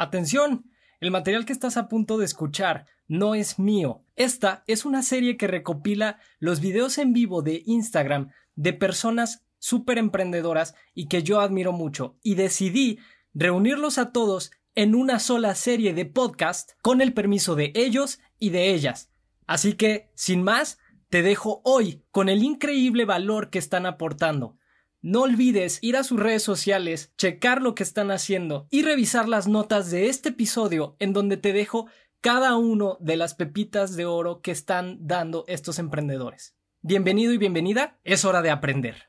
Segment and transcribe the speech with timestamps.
[0.00, 0.64] Atención,
[1.00, 4.02] el material que estás a punto de escuchar no es mío.
[4.16, 9.98] Esta es una serie que recopila los videos en vivo de Instagram de personas súper
[9.98, 12.98] emprendedoras y que yo admiro mucho, y decidí
[13.34, 18.48] reunirlos a todos en una sola serie de podcast con el permiso de ellos y
[18.48, 19.12] de ellas.
[19.46, 20.78] Así que, sin más,
[21.10, 24.56] te dejo hoy con el increíble valor que están aportando.
[25.02, 29.48] No olvides ir a sus redes sociales, checar lo que están haciendo y revisar las
[29.48, 31.86] notas de este episodio en donde te dejo
[32.20, 36.54] cada uno de las pepitas de oro que están dando estos emprendedores.
[36.82, 39.08] Bienvenido y bienvenida, es hora de aprender.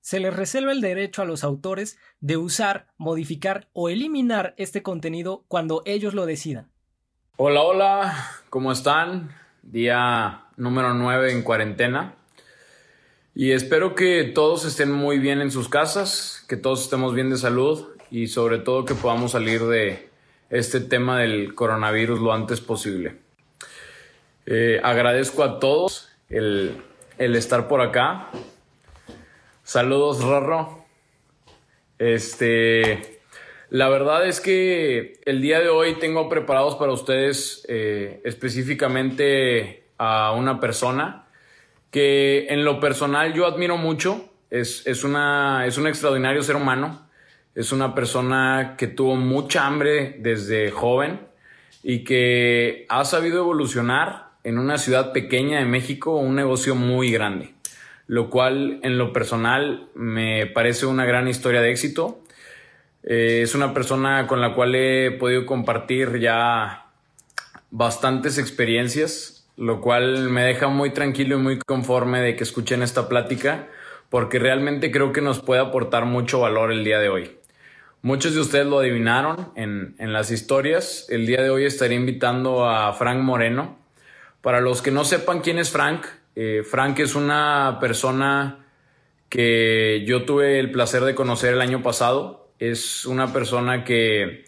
[0.00, 5.44] Se les reserva el derecho a los autores de usar, modificar o eliminar este contenido
[5.46, 6.72] cuando ellos lo decidan.
[7.36, 9.30] Hola, hola, ¿cómo están?
[9.62, 12.16] Día número 9 en cuarentena.
[13.34, 17.38] Y espero que todos estén muy bien en sus casas, que todos estemos bien de
[17.38, 20.10] salud y sobre todo que podamos salir de
[20.50, 23.16] este tema del coronavirus lo antes posible.
[24.44, 26.76] Eh, agradezco a todos el,
[27.16, 28.28] el, estar por acá.
[29.62, 30.84] Saludos, Rorro.
[31.98, 33.20] Este,
[33.70, 40.32] la verdad es que el día de hoy tengo preparados para ustedes eh, específicamente a
[40.32, 41.21] una persona
[41.92, 44.28] que en lo personal yo admiro mucho.
[44.50, 47.06] Es, es, una, es un extraordinario ser humano.
[47.54, 51.20] Es una persona que tuvo mucha hambre desde joven
[51.82, 57.52] y que ha sabido evolucionar en una ciudad pequeña de México un negocio muy grande,
[58.06, 62.22] lo cual en lo personal me parece una gran historia de éxito.
[63.02, 66.86] Eh, es una persona con la cual he podido compartir ya
[67.70, 73.08] bastantes experiencias lo cual me deja muy tranquilo y muy conforme de que escuchen esta
[73.08, 73.68] plática,
[74.08, 77.38] porque realmente creo que nos puede aportar mucho valor el día de hoy.
[78.02, 81.06] Muchos de ustedes lo adivinaron en, las historias.
[81.08, 83.78] El día de hoy estaré invitando a Frank Moreno.
[84.40, 88.66] Para los que no sepan quién es Frank, eh, Frank es una persona
[89.28, 92.50] que yo tuve el placer de conocer el año pasado.
[92.58, 94.46] Es una persona que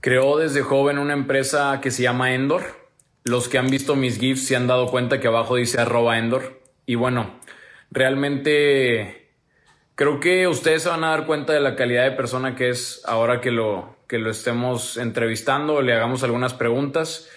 [0.00, 2.85] creó desde joven una empresa que se llama Endor
[3.26, 6.60] los que han visto mis GIFs se han dado cuenta que abajo dice arroba Endor.
[6.86, 7.40] Y bueno,
[7.90, 9.32] realmente
[9.96, 13.02] creo que ustedes se van a dar cuenta de la calidad de persona que es
[13.04, 17.28] ahora que lo, que lo estemos entrevistando le hagamos algunas preguntas.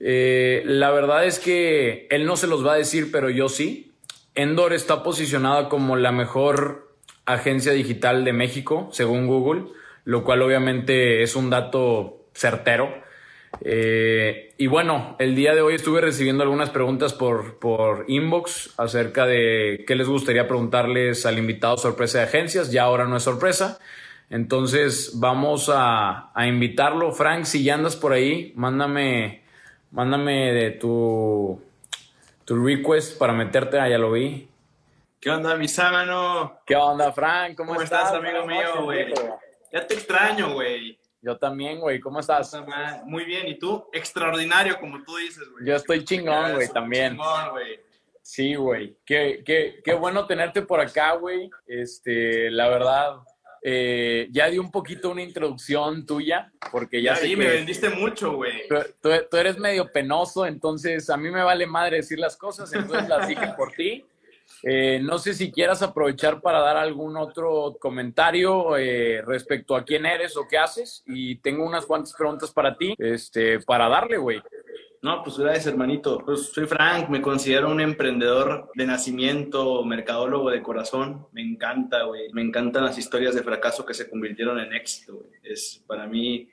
[0.00, 3.92] Eh, la verdad es que él no se los va a decir, pero yo sí.
[4.34, 6.94] Endor está posicionada como la mejor
[7.26, 9.64] agencia digital de México, según Google,
[10.04, 13.06] lo cual obviamente es un dato certero.
[13.60, 19.26] Eh, y bueno, el día de hoy estuve recibiendo algunas preguntas por, por inbox acerca
[19.26, 22.70] de qué les gustaría preguntarles al invitado sorpresa de agencias.
[22.70, 23.78] Ya ahora no es sorpresa.
[24.30, 27.12] Entonces vamos a, a invitarlo.
[27.12, 29.42] Frank, si ya andas por ahí, mándame,
[29.90, 31.60] mándame de tu,
[32.44, 33.80] tu request para meterte.
[33.80, 34.48] Ah, ya lo vi.
[35.20, 36.60] ¿Qué onda, mi sábano?
[36.64, 37.56] ¿Qué onda, Frank?
[37.56, 39.12] ¿Cómo, ¿Cómo estás, amigo mío, güey?
[39.72, 40.96] Ya te extraño, güey.
[41.20, 42.00] Yo también, güey.
[42.00, 42.56] ¿Cómo estás?
[43.04, 43.48] Muy bien.
[43.48, 43.84] ¿Y tú?
[43.92, 45.66] Extraordinario, como tú dices, güey.
[45.66, 47.12] Yo estoy chingón, güey, también.
[47.12, 47.80] Chingón, güey.
[48.22, 48.96] Sí, güey.
[49.04, 51.50] Qué, qué, qué bueno tenerte por acá, güey.
[51.66, 53.20] Este, la verdad,
[53.62, 58.68] eh, ya di un poquito una introducción tuya, porque ya sí, me vendiste mucho, güey.
[59.00, 63.08] Tú, tú, eres medio penoso, entonces a mí me vale madre decir las cosas, entonces
[63.08, 64.04] las dije por ti.
[64.62, 70.06] Eh, no sé si quieras aprovechar para dar algún otro comentario eh, respecto a quién
[70.06, 71.02] eres o qué haces.
[71.06, 74.40] Y tengo unas cuantas preguntas para ti, este, para darle, güey.
[75.00, 76.18] No, pues gracias, hermanito.
[76.24, 81.28] Pues soy Frank, me considero un emprendedor de nacimiento, mercadólogo de corazón.
[81.32, 82.32] Me encanta, güey.
[82.32, 85.30] Me encantan las historias de fracaso que se convirtieron en éxito, güey.
[85.44, 86.48] Es para mí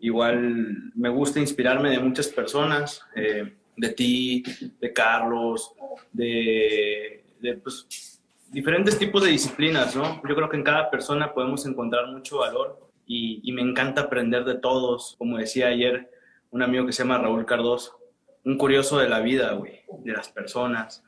[0.00, 3.02] igual me gusta inspirarme de muchas personas.
[3.16, 4.42] Eh, de ti,
[4.80, 5.72] de Carlos,
[6.12, 7.24] de,
[7.62, 10.22] pues, diferentes tipos de disciplinas, ¿no?
[10.28, 14.56] Yo creo que en cada persona podemos encontrar mucho valor y, me encanta aprender de
[14.56, 15.16] todos.
[15.18, 16.10] Como decía ayer
[16.50, 18.00] un amigo que se llama Raúl Cardoso,
[18.44, 21.04] un curioso de la vida, güey, de las personas.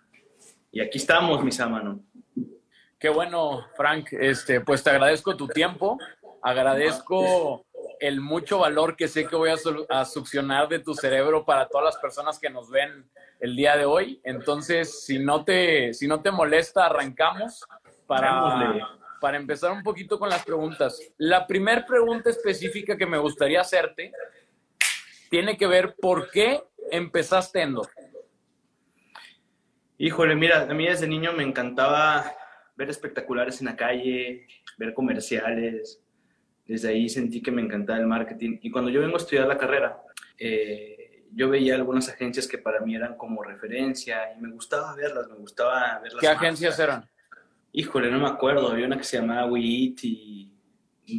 [0.70, 1.98] Y aquí estamos, mis amanos.
[2.98, 4.08] Qué bueno, Frank.
[4.12, 5.98] Este, pues te agradezco tu tiempo,
[6.42, 7.64] agradezco
[8.00, 11.96] el mucho valor que sé que voy a, succionar de tu cerebro para todas las
[11.96, 13.08] personas que nos ven
[13.40, 14.20] el día de hoy.
[14.24, 17.66] Entonces, si no te, si no te molesta, arrancamos
[18.06, 21.00] para, para empezar un poquito con las preguntas.
[21.18, 24.12] La primera pregunta específica que me gustaría hacerte
[25.30, 27.88] tiene que ver por qué empezaste Endor.
[29.98, 32.32] Híjole, mira, a mí desde niño me encantaba
[32.76, 34.46] ver espectaculares en la calle,
[34.78, 36.00] ver comerciales,
[36.68, 38.58] Desde ahí sentí que me encantaba el marketing.
[38.62, 40.00] Y cuando yo vengo a estudiar la carrera,
[40.38, 45.28] eh, yo veía algunas agencias que para mí eran como referencia y me gustaba verlas,
[45.28, 46.20] me gustaba verlas.
[46.20, 47.08] ¿Qué agencias eran?
[47.72, 48.70] Híjole, no me acuerdo.
[48.70, 50.52] Había una que se llamaba WeEat y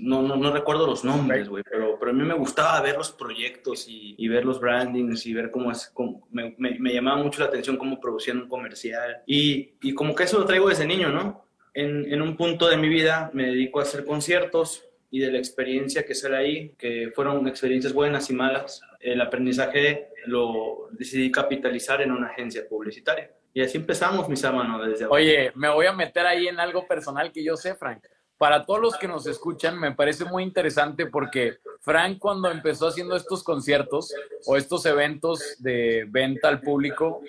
[0.04, 3.12] no, no, no recuerdo los nombres, güey, pero, pero a mí me gustaba ver los
[3.12, 7.18] proyectos y, y ver los brandings y ver cómo es, cómo, me, me, me, llamaba
[7.24, 9.24] mucho la atención cómo producían un comercial.
[9.26, 11.44] Y, y como que eso lo traigo desde niño, ¿no?
[11.74, 15.38] En, en, un punto de mi vida me dedico a hacer conciertos y de la
[15.38, 22.02] experiencia que sale ahí, que fueron experiencias buenas y malas, el aprendizaje lo decidí capitalizar
[22.02, 23.32] en una agencia publicitaria.
[23.54, 25.06] Y así empezamos, mis hermanos, desde.
[25.06, 28.04] Oye, me voy a meter ahí en algo personal que yo sé, Frank
[28.40, 33.18] para todos los que nos escuchan, me parece muy interesante porque Frank cuando empezó haciendo
[33.18, 34.16] estos conciertos
[34.46, 37.22] o estos eventos de venta al público,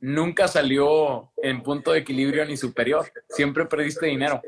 [0.00, 3.06] nunca salió en punto de equilibrio ni superior.
[3.28, 4.40] Siempre perdiste dinero.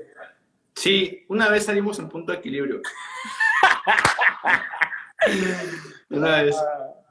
[0.75, 2.81] Sí, una vez salimos en punto de equilibrio.
[6.11, 6.57] una vez.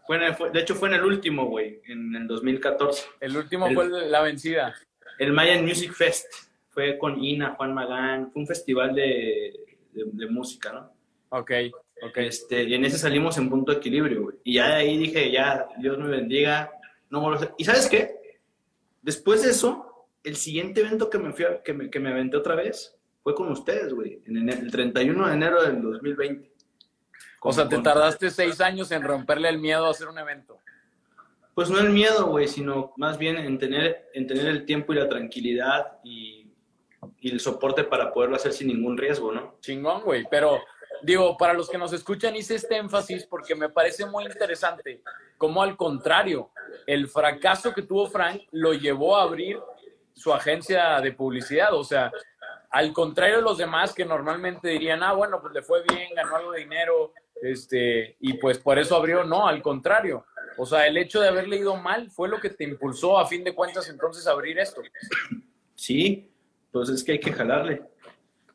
[0.07, 3.07] Fue en el, fue, de hecho, fue en el último, güey, en el 2014.
[3.19, 4.75] El último el, fue la vencida.
[5.19, 6.25] El Mayan Music Fest
[6.69, 9.53] fue con Ina, Juan Magán, fue un festival de,
[9.91, 10.91] de, de música, ¿no?
[11.29, 11.51] Ok,
[12.01, 12.17] ok.
[12.17, 14.37] Este, y en ese salimos en punto de equilibrio, güey.
[14.43, 16.71] Y ya de ahí dije, ya, Dios me bendiga,
[17.09, 17.53] no vuelvo a hacer.
[17.57, 18.39] ¿Y sabes qué?
[19.01, 22.37] Después de eso, el siguiente evento que me, fui a, que me, que me aventé
[22.37, 26.51] otra vez fue con ustedes, güey, en enero, el 31 de enero del 2020.
[27.39, 30.59] Con, o sea, te tardaste seis años en romperle el miedo a hacer un evento.
[31.53, 34.95] Pues no el miedo, güey, sino más bien en tener, en tener el tiempo y
[34.97, 36.51] la tranquilidad y,
[37.19, 39.57] y el soporte para poderlo hacer sin ningún riesgo, ¿no?
[39.59, 40.59] Chingón, güey, pero
[41.03, 45.01] digo, para los que nos escuchan hice este énfasis porque me parece muy interesante
[45.41, 46.51] como al contrario,
[46.85, 49.59] el fracaso que tuvo Frank lo llevó a abrir
[50.13, 52.11] su agencia de publicidad, o sea,
[52.71, 56.37] al contrario de los demás que normalmente dirían, ah, bueno, pues le fue bien, ganó
[56.37, 60.25] algo de dinero, este, y pues por eso abrió, no, al contrario.
[60.57, 63.43] O sea, el hecho de haberle ido mal fue lo que te impulsó a fin
[63.43, 64.81] de cuentas entonces a abrir esto.
[65.75, 66.29] Sí,
[66.71, 67.81] pues es que hay que jalarle.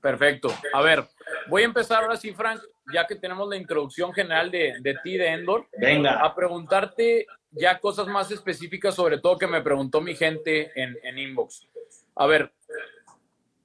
[0.01, 0.49] Perfecto.
[0.73, 1.05] A ver,
[1.49, 2.61] voy a empezar ahora sí, Frank,
[2.93, 5.67] ya que tenemos la introducción general de, de ti, de Endor.
[5.77, 6.25] Venga.
[6.25, 11.19] A preguntarte ya cosas más específicas, sobre todo que me preguntó mi gente en, en
[11.19, 11.67] inbox.
[12.15, 12.53] A ver,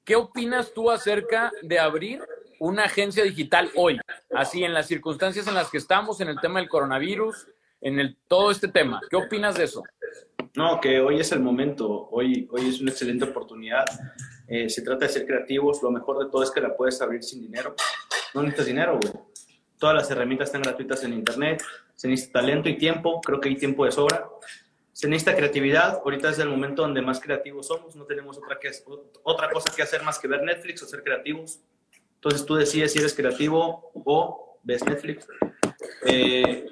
[0.03, 2.21] ¿qué opinas tú acerca de abrir
[2.59, 3.99] una agencia digital hoy?
[4.33, 7.47] Así, en las circunstancias en las que estamos, en el tema del coronavirus,
[7.81, 9.01] en el, todo este tema.
[9.09, 9.83] ¿Qué opinas de eso?
[10.55, 13.85] No, que hoy es el momento, hoy, hoy es una excelente oportunidad.
[14.47, 17.23] Eh, se trata de ser creativos, lo mejor de todo es que la puedes abrir
[17.23, 17.73] sin dinero.
[18.33, 19.13] No necesitas dinero, güey.
[19.77, 21.63] Todas las herramientas están gratuitas en Internet,
[21.95, 24.27] se necesita talento y tiempo, creo que hay tiempo de sobra.
[25.01, 28.69] Se necesita creatividad, ahorita es el momento donde más creativos somos, no tenemos otra, que,
[29.23, 31.59] otra cosa que hacer más que ver Netflix o ser creativos.
[32.13, 35.27] Entonces tú decides si eres creativo o ves Netflix.
[36.05, 36.67] Eh,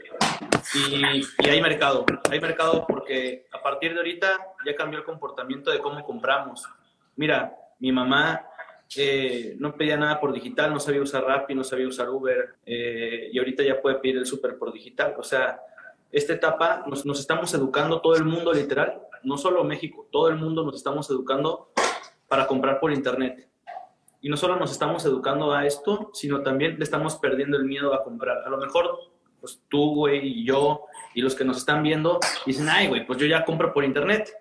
[0.75, 5.71] y, y, hay mercado, hay mercado porque a partir de ahorita ya cambió el comportamiento
[5.71, 6.69] de cómo compramos.
[7.15, 8.45] Mira, mi mamá
[8.95, 13.31] eh, no pedía nada por digital, no sabía usar Rappi, no sabía usar Uber, eh,
[13.31, 15.15] y ahorita ya puede pedir el súper por digital.
[15.17, 15.59] O sea,
[16.11, 20.37] esta etapa nos, nos, estamos educando todo el mundo literal, no solo México, todo el
[20.37, 21.71] mundo nos estamos educando
[22.27, 23.47] para comprar por internet.
[24.21, 27.93] Y no solo nos estamos educando a esto, sino también le estamos perdiendo el miedo
[27.93, 28.39] a comprar.
[28.45, 29.09] A lo mejor
[29.39, 33.19] pues tú, güey, y yo, y los que nos están viendo, dicen, ay, güey, pues
[33.19, 34.31] yo ya compro por internet.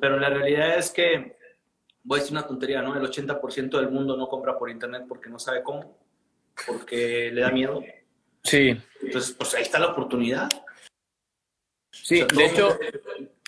[0.00, 1.36] Pero la realidad es que,
[2.02, 2.94] voy a decir una tontería, ¿no?
[2.96, 5.98] El 80% del mundo no compra por internet porque no sabe cómo,
[6.66, 7.82] porque le da miedo.
[8.42, 8.76] Sí.
[9.02, 10.48] Entonces, pues ahí está la oportunidad.
[11.92, 12.78] Sí, de hecho,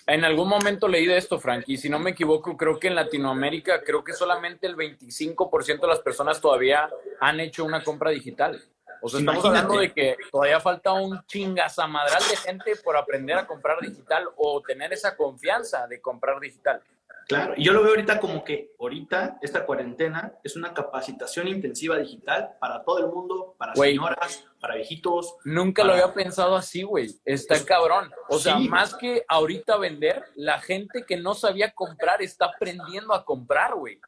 [0.07, 2.95] en algún momento leí de esto, Frank, y si no me equivoco, creo que en
[2.95, 8.63] Latinoamérica, creo que solamente el 25% de las personas todavía han hecho una compra digital.
[9.01, 9.65] O sea, estamos Imagínate.
[9.65, 14.61] hablando de que todavía falta un chingazamadral de gente por aprender a comprar digital o
[14.61, 16.81] tener esa confianza de comprar digital.
[17.27, 21.97] Claro, y yo lo veo ahorita como que ahorita esta cuarentena es una capacitación intensiva
[21.97, 25.35] digital para todo el mundo, para wey, señoras, para viejitos.
[25.43, 25.95] Nunca para...
[25.95, 27.09] lo había pensado así, güey.
[27.25, 28.11] Está cabrón.
[28.29, 28.69] O sea, sí.
[28.69, 33.99] más que ahorita vender, la gente que no sabía comprar está aprendiendo a comprar, güey.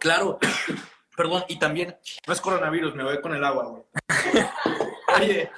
[0.00, 0.38] Claro,
[1.20, 1.94] Perdón, y también,
[2.26, 3.82] no es coronavirus, me voy con el agua, güey.
[5.20, 5.50] Oye,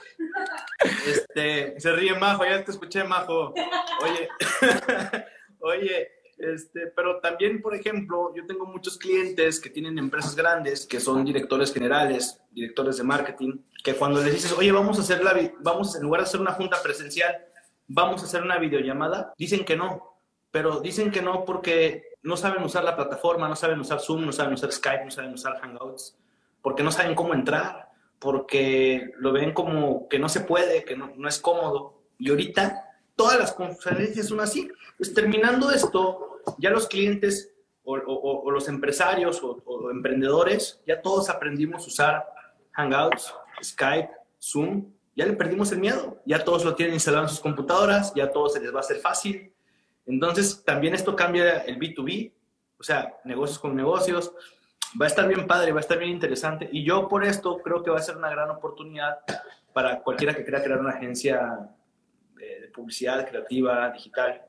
[1.07, 3.55] este, se ríe Majo, ya te escuché, Majo.
[4.03, 4.29] Oye,
[5.63, 11.01] oye, este, pero también, por ejemplo, yo tengo muchos clientes que tienen empresas grandes, que
[11.01, 15.35] son directores generales, directores de marketing, que cuando les dices, oye, vamos a hacer la,
[15.61, 17.47] vamos, en lugar de hacer una junta presencial,
[17.87, 20.19] vamos a hacer una videollamada, dicen que no,
[20.51, 24.33] pero dicen que no porque no saben usar la plataforma, no saben usar Zoom, no
[24.33, 26.17] saben usar Skype, no saben usar Hangouts.
[26.61, 27.89] porque no saben cómo entrar,
[28.19, 32.03] porque lo ven como que no se puede, que no, no es cómodo.
[32.19, 32.92] Y ahorita
[33.23, 34.69] todas las conferencias son así.
[34.97, 37.53] Pues terminando esto, ya los clientes
[37.85, 42.27] o, o, o los empresarios o, emprendedores, ya todos aprendimos a usar
[42.73, 44.11] Hangouts, Skype,
[44.41, 48.29] Zoom, ya le perdimos el miedo, ya todos lo tienen instalado en sus computadoras, ya
[48.29, 49.53] todo se les va a hacer fácil.
[50.05, 52.33] Entonces, también esto cambia el B2B,
[52.77, 54.33] o sea, negocios con negocios.
[55.01, 56.69] Va a estar bien padre, va a estar bien interesante.
[56.73, 59.19] Y yo por esto creo que va a ser una gran oportunidad
[59.73, 61.71] para cualquiera que quiera crear una agencia
[62.61, 64.43] de, publicidad creativa, digital.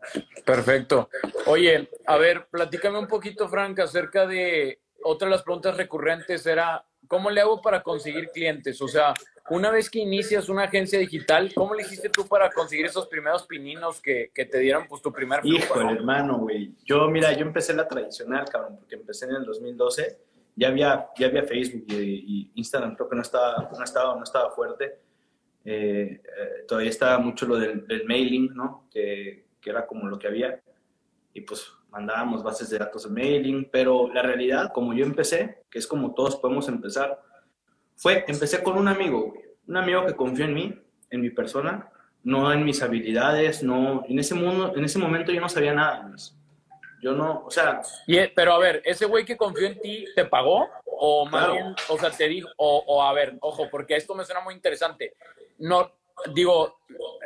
[0.46, 1.10] Perfecto.
[1.46, 6.86] Oye, a ver, platícame un poquito, Frank, acerca de otra de las preguntas recurrentes era,
[7.08, 8.82] ¿cómo le hago para conseguir clientes?
[8.82, 9.14] O sea,
[9.50, 13.46] una vez que inicias una agencia digital, ¿cómo le hiciste tú para conseguir esos primeros
[13.46, 16.74] pininos que, que te dieron pues tu primer Hijo, hermano, güey.
[16.86, 20.18] Yo, mira, yo empecé la tradicional, cabrón, porque empecé en el 2012.
[20.56, 24.52] Ya había, ya había Facebook y, Instagram, creo que no estaba, no estaba, no estaba
[24.52, 25.00] fuerte.
[25.66, 28.88] Eh, eh, todavía estaba mucho lo del, mailing, ¿no?
[28.92, 30.62] Que, que, era como lo que había.
[31.34, 35.80] Y pues mandábamos bases de datos de mailing, pero la realidad, como yo empecé, que
[35.80, 37.22] es como todos podemos empezar,
[37.96, 39.34] fue, empecé con un amigo,
[39.68, 41.90] un amigo que confió en mí, en mi persona,
[42.24, 46.12] no en mis habilidades, no, en ese mundo, en ese momento yo no sabía nada,
[47.02, 47.82] Yo no, o sea...
[48.08, 50.68] Y, pero a ver, ¿ese güey que confió en ti te pagó?
[50.86, 54.24] O más bien, o sea, te dijo, o, o, a ver, ojo, porque esto me
[54.24, 55.16] suena muy interesante.
[55.58, 55.92] No,
[56.34, 56.80] digo,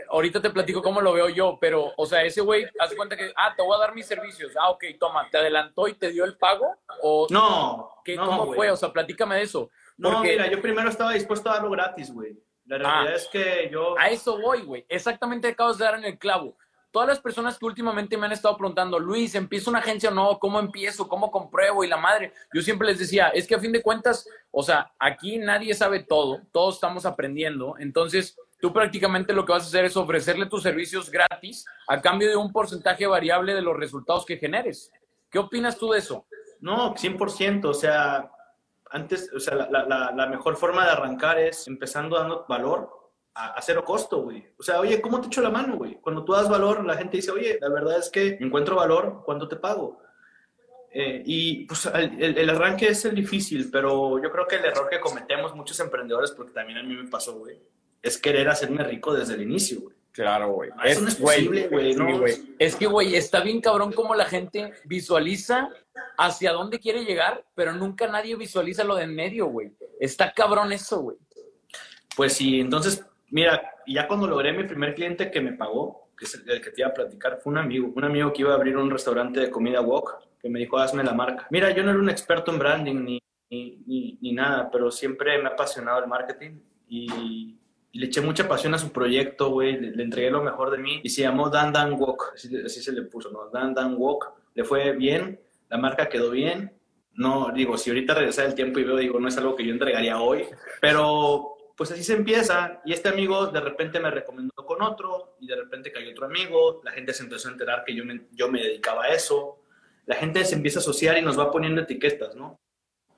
[0.10, 3.32] ahorita te platico cómo lo veo yo, pero, o sea, ese güey hace cuenta que,
[3.36, 4.54] ah, te voy a dar mis servicios.
[4.60, 6.76] Ah, ok, toma, ¿te adelantó y te dio el pago?
[7.02, 8.72] O, no, ¿qué, ¿Cómo fue?
[8.72, 9.70] O sea, platícame de eso.
[9.98, 12.38] No, mira, yo primero estaba dispuesto a darlo gratis, güey.
[12.66, 13.16] La realidad ah.
[13.16, 13.98] es que yo...
[13.98, 14.86] A eso voy, güey.
[14.90, 16.58] Exactamente acabas de dar en el clavo.
[16.98, 20.40] Todas las personas que últimamente me han estado preguntando, Luis, ¿empiezo una agencia o no?
[20.40, 21.08] ¿Cómo empiezo?
[21.08, 21.84] ¿Cómo compruebo?
[21.84, 24.92] Y la madre, yo siempre les decía, es que a fin de cuentas, o sea,
[24.98, 27.76] aquí nadie sabe todo, todos estamos aprendiendo.
[27.78, 32.30] Entonces, tú prácticamente lo que vas a hacer es ofrecerle tus servicios gratis a cambio
[32.30, 34.92] de un porcentaje variable de los resultados que generes.
[35.30, 36.26] ¿Qué opinas tú de eso?
[36.62, 37.66] No, 100%.
[37.66, 38.28] O sea,
[38.90, 42.90] antes, o sea, la, la, mejor forma de arrancar es empezando dando valor
[43.38, 44.44] a, cero costo, güey.
[44.58, 45.96] O sea, oye, ¿cómo te echo la mano, güey?
[46.02, 49.48] Cuando tú das valor, la gente dice, oye, la verdad es que encuentro valor, ¿cuánto
[49.48, 50.02] te pago?
[50.92, 54.90] Eh, y pues el, el, arranque es el difícil, pero yo creo que el error
[54.90, 57.62] que cometemos muchos emprendedores, porque también a mí me pasó, güey,
[58.02, 59.96] es querer hacerme rico desde el inicio, güey.
[60.18, 60.72] Claro, güey.
[60.84, 61.96] Eso no es posible, güey.
[62.58, 65.70] Es que, güey, está bien cabrón como la gente visualiza
[66.18, 69.72] hacia dónde quiere llegar, pero nunca nadie visualiza lo de en medio, güey.
[70.00, 71.18] Está cabrón eso, güey.
[72.16, 76.36] Pues sí, entonces, mira, ya cuando logré mi primer cliente que me pagó, que es
[76.36, 78.78] el que te iba a platicar, fue un amigo, un amigo que iba a abrir
[78.78, 81.48] un restaurante de comida wok, que me dijo, hazme la marca.
[81.52, 85.50] Mira, yo no era un experto en branding ni, ni, ni nada, pero siempre me
[85.50, 87.58] ha apasionado el marketing y
[87.98, 91.10] le eché mucha pasión a su proyecto, güey, le, entregué lo mejor de mí y
[91.10, 93.50] se llamó Dan Dan Walk, así, se le puso, ¿no?
[93.50, 96.74] Dan Dan Walk, le fue bien, la marca quedó bien,
[97.14, 99.72] no, digo, si ahorita regresa el tiempo y veo, digo, no es algo que yo
[99.72, 100.46] entregaría hoy,
[100.80, 105.48] pero pues así se empieza y este amigo de repente me recomendó con otro y
[105.48, 108.50] de repente cayó otro amigo, la gente se empezó a enterar que yo me, yo
[108.50, 109.62] me dedicaba a eso,
[110.08, 112.60] la gente se empieza a asociar y nos va poniendo etiquetas, ¿no?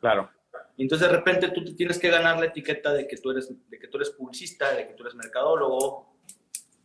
[0.02, 0.30] Claro.
[0.76, 3.80] Y entonces de repente tú tienes que ganar la etiqueta de que tú eres, de
[3.80, 6.16] que tú eres publicista, de que tú eres mercadólogo.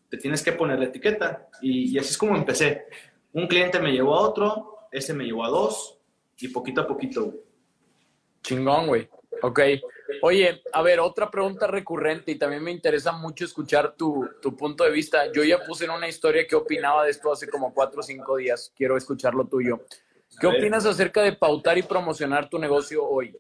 [0.08, 1.48] Te tienes que poner la etiqueta.
[1.60, 2.86] Y, así es como empecé.
[3.32, 5.98] Un cliente me llevó a otro, ese me llevó a dos,
[6.38, 7.34] y poquito a poquito,
[8.42, 9.08] Chingón, güey.
[9.42, 9.60] Ok.
[10.22, 14.84] Oye, a ver, otra pregunta recurrente y también me interesa mucho escuchar tu, tu, punto
[14.84, 15.32] de vista.
[15.32, 18.36] Yo ya puse en una historia que opinaba de esto hace como cuatro o cinco
[18.36, 18.72] días.
[18.76, 19.80] Quiero escuchar lo tuyo.
[20.38, 23.36] ¿Qué opinas acerca de pautar y promocionar tu negocio hoy?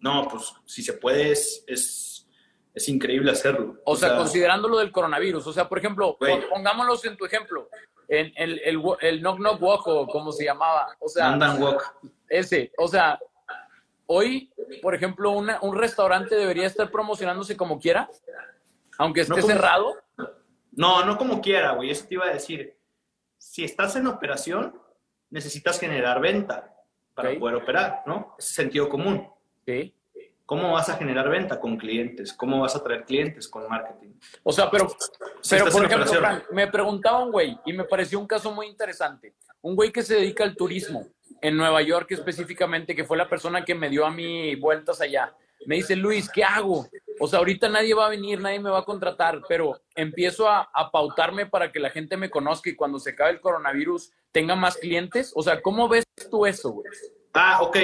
[0.00, 3.80] No, pues si se puede, es, es, increíble hacerlo.
[3.84, 6.16] O, sea, considerando lo del coronavirus, o sea, por ejemplo,
[6.48, 7.68] pongámoslos en tu ejemplo,
[8.06, 11.96] en el, el, el Knock Knock Walk o como se llamaba, o sea, Walk.
[12.28, 13.18] Ese, o sea,
[14.08, 18.10] hoy, por ejemplo, una, un restaurante debería estar promocionándose como quiera,
[18.98, 19.96] aunque esté cerrado.
[20.72, 22.76] No, no como quiera, güey, eso te iba a decir.
[23.36, 24.80] Si estás en operación,
[25.30, 26.74] necesitas generar venta
[27.14, 28.34] para poder operar, ¿no?
[28.38, 29.28] Es sentido común.
[30.46, 32.32] ¿Cómo vas a generar venta con clientes?
[32.32, 34.14] ¿Cómo vas a traer clientes con marketing?
[34.42, 34.88] O sea, pero,
[35.48, 36.10] pero por ejemplo,
[36.52, 39.34] me preguntaba un güey y me pareció un caso muy interesante.
[39.60, 41.06] Un güey que se dedica al turismo
[41.40, 45.34] en Nueva York específicamente, que fue la persona que me dio a mí vueltas allá.
[45.66, 46.86] Me dice, Luis, ¿qué hago?
[47.20, 50.70] O sea, ahorita nadie va a venir, nadie me va a contratar, pero empiezo a,
[50.72, 54.54] a pautarme para que la gente me conozca y cuando se acabe el coronavirus tenga
[54.54, 55.32] más clientes.
[55.34, 56.86] O sea, ¿cómo ves tú eso, güey?
[57.34, 57.76] Ah, ok.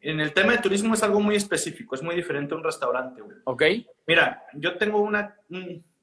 [0.00, 3.20] en el tema de turismo es algo muy específico, es muy diferente a un restaurante,
[3.20, 3.36] güey.
[3.44, 3.62] Ok.
[4.06, 5.36] Mira, yo tengo una,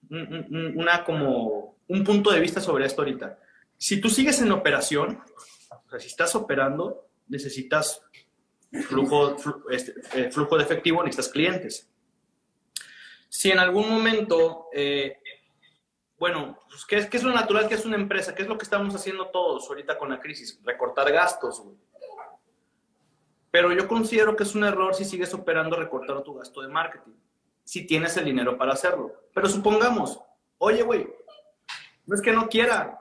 [0.09, 3.39] una como un punto de vista sobre esto ahorita.
[3.77, 5.19] Si tú sigues en operación,
[5.99, 8.01] si estás operando, necesitas
[8.83, 9.35] flujo,
[9.69, 11.89] este, eh, flujo de efectivo, necesitas clientes.
[13.29, 15.19] Si en algún momento, eh,
[16.17, 18.33] bueno, pues, ¿qué, es, ¿qué es lo natural que es una empresa?
[18.33, 20.59] ¿Qué es lo que estamos haciendo todos ahorita con la crisis?
[20.63, 21.63] Recortar gastos,
[23.51, 27.13] Pero yo considero que es un error si sigues operando recortar tu gasto de marketing,
[27.63, 29.13] si tienes el dinero para hacerlo.
[29.33, 30.19] Pero supongamos,
[30.57, 31.07] oye, güey,
[32.05, 32.99] no es que no quiera,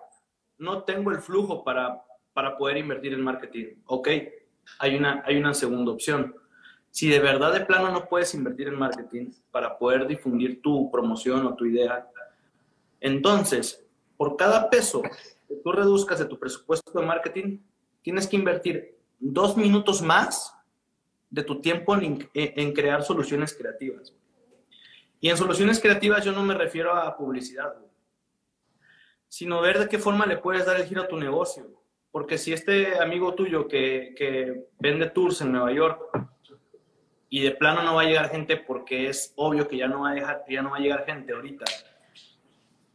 [0.59, 3.77] no tengo el flujo para, para poder invertir en marketing.
[3.87, 4.09] Ok,
[4.79, 6.35] hay una, hay una segunda opción.
[6.91, 11.47] Si de verdad de plano no puedes invertir en marketing para poder difundir tu promoción
[11.47, 12.07] o tu idea,
[13.01, 13.85] entonces,
[14.17, 15.03] por cada peso
[15.49, 17.59] que tú reduzcas de tu presupuesto de marketing,
[18.03, 20.55] tienes que invertir dos minutos más
[21.31, 24.15] de tu tiempo en, en crear soluciones creativas.
[25.21, 27.75] Y en soluciones creativas yo no me refiero a publicidad,
[29.29, 31.84] sino ver de qué forma le puedes dar el giro a tu negocio.
[32.15, 36.01] Porque si este amigo tuyo que, que vende tours en Nueva York
[37.29, 40.11] y de plano no va a llegar gente porque es obvio que ya no va
[40.11, 41.65] a, dejar, ya no va a llegar gente ahorita,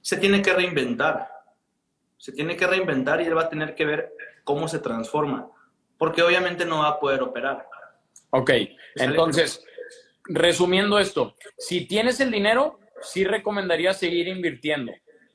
[0.01, 1.29] se tiene que reinventar.
[2.15, 4.13] Se tiene que reinventar y él va a tener que ver
[4.45, 5.51] cómo se transforma.
[5.97, 7.67] Porque obviamente no va a poder operar.
[8.29, 8.51] Ok,
[8.95, 9.61] entonces,
[10.29, 14.93] resumiendo esto, si tienes el dinero, sí recomendaría seguir invirtiendo.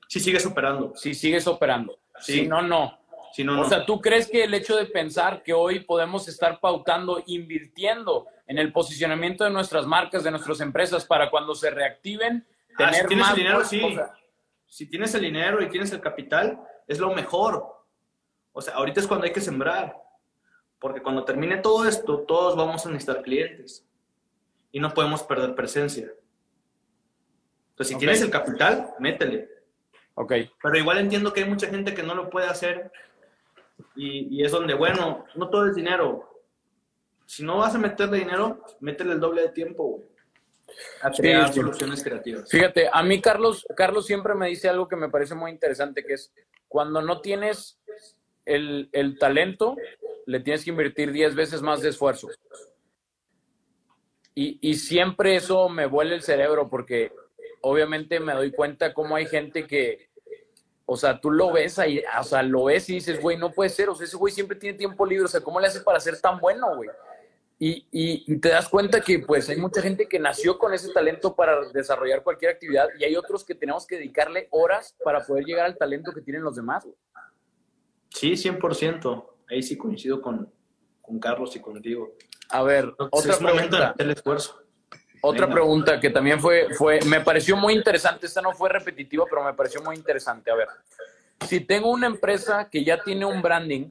[0.09, 0.95] Si sigues operando.
[0.97, 1.99] Si sigues operando.
[2.19, 3.03] Si no, no.
[3.35, 6.61] Si no, o sea, ¿tú crees que el hecho de pensar que hoy podemos estar
[6.61, 12.47] pautando, invirtiendo en el posicionamiento de nuestras marcas, de nuestras empresas, para cuando se reactiven,
[12.75, 13.99] ah, tener si tienes el dinero, sí.
[14.67, 17.85] si tienes el dinero y tienes el capital, es lo mejor.
[18.53, 20.00] O sea, ahorita es cuando hay que sembrar.
[20.79, 23.85] Porque cuando termine todo esto, todos vamos a necesitar clientes.
[24.71, 26.09] Y no podemos perder presencia.
[27.71, 29.49] Entonces, si tienes el capital, métele.
[30.14, 30.35] Ok.
[30.63, 32.93] Pero igual entiendo que hay mucha gente que no lo puede hacer
[33.97, 36.43] y, y es donde, bueno, no todo es dinero.
[37.26, 40.15] Si no vas a meterle dinero, métele el doble de tiempo, güey.
[41.02, 42.50] A crear soluciones creativas.
[42.50, 46.15] Fíjate, a mí Carlos, Carlos siempre me dice algo que me parece muy interesante, que
[46.15, 46.32] es
[46.69, 47.78] cuando no tienes
[48.45, 49.76] el, el talento,
[50.26, 52.28] le tienes que invertir 10 veces más de esfuerzo.
[54.34, 57.13] Y, y, siempre eso me vuelve el cerebro porque
[57.60, 60.08] obviamente me doy cuenta cómo hay gente que,
[60.86, 63.70] o sea, tú lo ves ahí, o sea, lo ves y dices, güey, no puede
[63.70, 65.99] ser, o sea, ese güey siempre tiene tiempo libre, o sea, ¿cómo le hace para
[66.00, 66.90] ser tan bueno, güey?
[67.58, 71.34] Y, y, te das cuenta que pues hay mucha gente que nació con ese talento
[71.36, 75.66] para desarrollar cualquier actividad y hay otros que tenemos que dedicarle horas para poder llegar
[75.66, 76.84] al talento que tienen los demás.
[78.10, 79.26] Sí, 100%.
[79.49, 80.52] Ahí sí coincido con,
[81.00, 82.16] con Carlos y contigo.
[82.50, 83.94] A ver, otra pregunta.
[83.99, 84.64] El esfuerzo.
[85.26, 89.43] Otra pregunta que también fue, fue, me pareció muy interesante, esta no fue repetitiva, pero
[89.43, 90.50] me pareció muy interesante.
[90.50, 90.69] A ver,
[91.49, 93.91] si tengo una empresa que ya tiene un branding,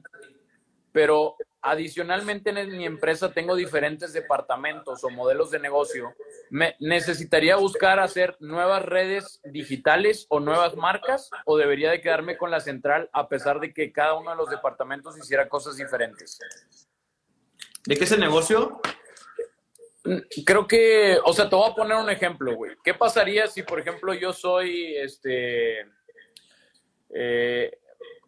[0.92, 6.14] pero adicionalmente en mi empresa tengo diferentes departamentos o modelos de negocio,
[6.50, 12.52] ¿me necesitaría buscar hacer nuevas redes digitales o nuevas marcas o debería de quedarme con
[12.52, 16.38] la central a pesar de que cada uno de los departamentos hiciera cosas diferentes?
[17.86, 18.80] ¿De qué es el negocio?
[20.44, 22.72] Creo que, o sea, te voy a poner un ejemplo, güey.
[22.84, 25.86] ¿Qué pasaría si, por ejemplo, yo soy, este,
[27.08, 27.78] eh,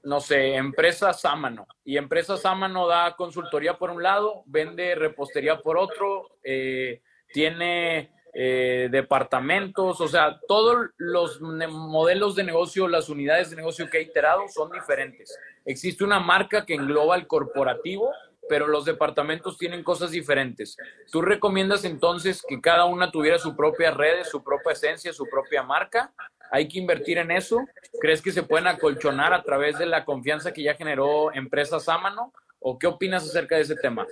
[0.05, 5.77] no sé, empresa Sámano y empresa Sámano da consultoría por un lado, vende repostería por
[5.77, 7.03] otro, eh,
[7.35, 13.99] tiene eh, departamentos, o sea, todos los modelos de negocio, las unidades de negocio que
[13.99, 15.37] he iterado son diferentes.
[15.65, 18.11] Existe una marca que engloba el corporativo
[18.49, 20.77] pero los departamentos tienen cosas diferentes.
[21.11, 25.63] ¿Tú recomiendas entonces que cada una tuviera su propia red, su propia esencia, su propia
[25.63, 26.13] marca?
[26.51, 27.65] ¿Hay que invertir en eso?
[28.01, 32.33] ¿Crees que se pueden acolchonar a través de la confianza que ya generó Empresa Sámano?
[32.59, 34.07] ¿O qué opinas acerca de ese tema?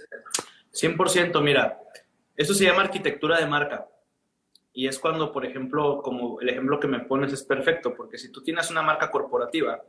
[0.73, 1.79] 100%, mira,
[2.37, 3.87] eso se llama arquitectura de marca.
[4.73, 8.33] Y es cuando, por ejemplo, como el ejemplo que me pones es perfecto, porque si
[8.33, 9.81] tú tienes una marca corporativa,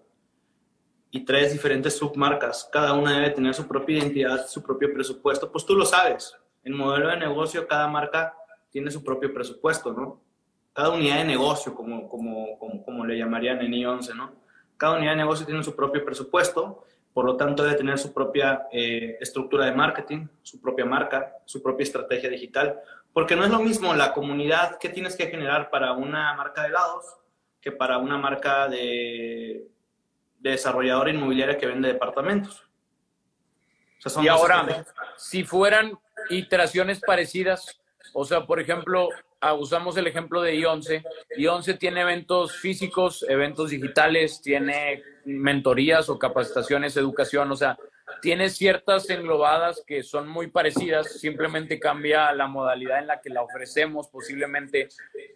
[1.16, 5.66] y traes diferentes submarcas, cada una debe tener su propia identidad, su propio presupuesto, pues
[5.66, 6.36] tú lo sabes.
[6.62, 8.36] En modelo de negocio, cada marca
[8.70, 10.22] tiene su propio presupuesto, ¿no?
[10.74, 14.34] Cada unidad de negocio, como, como, como, le llamarían en I11, ¿no?
[14.76, 18.68] Cada unidad de negocio tiene su propio presupuesto, por lo tanto debe tener su propia
[18.74, 22.78] eh, estructura de marketing, su propia marca, su propia estrategia digital,
[23.14, 26.68] porque no es lo mismo la comunidad que tienes que generar para una marca de
[26.68, 27.06] helados
[27.62, 29.72] que para una marca de
[30.46, 32.64] de desarrolladora inmobiliaria que vende departamentos.
[34.22, 34.86] y ahora,
[35.18, 35.98] si fueran
[36.30, 37.82] iteraciones parecidas.
[38.14, 39.10] O sea, por ejemplo,
[39.42, 41.04] ah, usamos el ejemplo de I11.
[41.36, 47.76] I11 tiene eventos físicos, eventos digitales, tiene mentorías o capacitaciones, educación, o sea,
[48.22, 53.42] tiene ciertas englobadas que son muy parecidas, simplemente cambia la modalidad en la que la
[53.42, 54.90] ofrecemos posiblemente.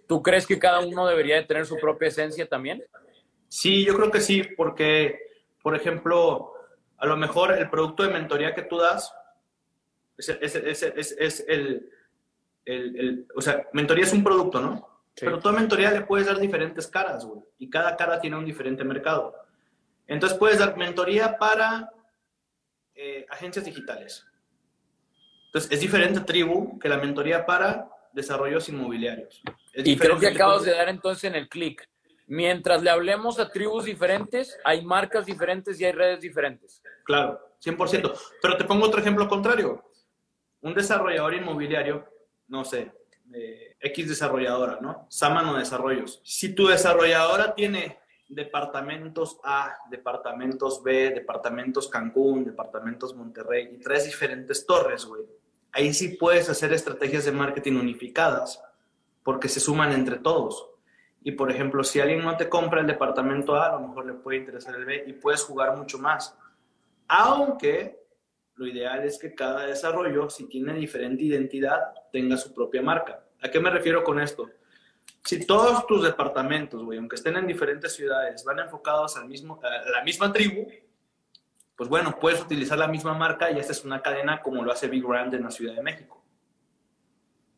[0.07, 2.83] ¿Tú crees que cada uno debería de tener su propia esencia también?
[3.49, 5.19] Sí, yo creo que sí, porque,
[5.61, 6.53] por ejemplo,
[6.97, 9.13] a lo mejor el producto de mentoría que tú das
[10.17, 11.89] es, es, el,
[12.65, 14.87] el, o sea, mentoría es un producto, ¿no?
[15.19, 18.83] Pero toda mentoría le puedes dar diferentes caras, güey, y cada cara tiene un diferente
[18.83, 19.35] mercado.
[20.07, 21.91] Entonces puedes dar mentoría para
[22.95, 24.25] eh, agencias digitales.
[25.47, 29.41] Entonces es diferente tribu que la mentoría para desarrollos inmobiliarios.
[29.73, 31.89] y creo que acabas de dar entonces en el clic
[32.29, 36.81] mientras le hablemos a tribus diferentes, hay marcas diferentes y hay redes diferentes.
[37.03, 38.13] Claro, 100%.
[38.41, 39.83] Pero te pongo otro ejemplo contrario.
[40.61, 42.05] Un desarrollador inmobiliario,
[42.47, 42.91] no sé,
[43.79, 45.07] X desarrolladora, ¿no?
[45.09, 46.21] Sámano Desarrollos.
[46.23, 54.65] Si tu desarrolladora tiene departamentos A, departamentos B, departamentos Cancún, departamentos Monterrey y tres diferentes
[54.65, 55.23] torres, güey.
[55.71, 58.61] Ahí sí puedes hacer estrategias de marketing unificadas
[59.23, 60.69] porque se suman entre todos.
[61.21, 64.13] Y por ejemplo, si alguien no te compra el departamento A, a lo mejor le
[64.13, 66.37] puede interesar el B y puedes jugar mucho más.
[67.07, 67.99] Aunque
[68.55, 71.79] lo ideal es que cada desarrollo, si tiene diferente identidad,
[72.11, 73.23] tenga su propia marca.
[73.41, 74.49] ¿A qué me refiero con esto?
[75.23, 79.89] Si todos tus departamentos, güey, aunque estén en diferentes ciudades, van enfocados al mismo, a
[79.89, 80.67] la misma tribu,
[81.75, 84.87] pues bueno, puedes utilizar la misma marca y esta es una cadena como lo hace
[84.87, 86.18] Big Brand en la Ciudad de México.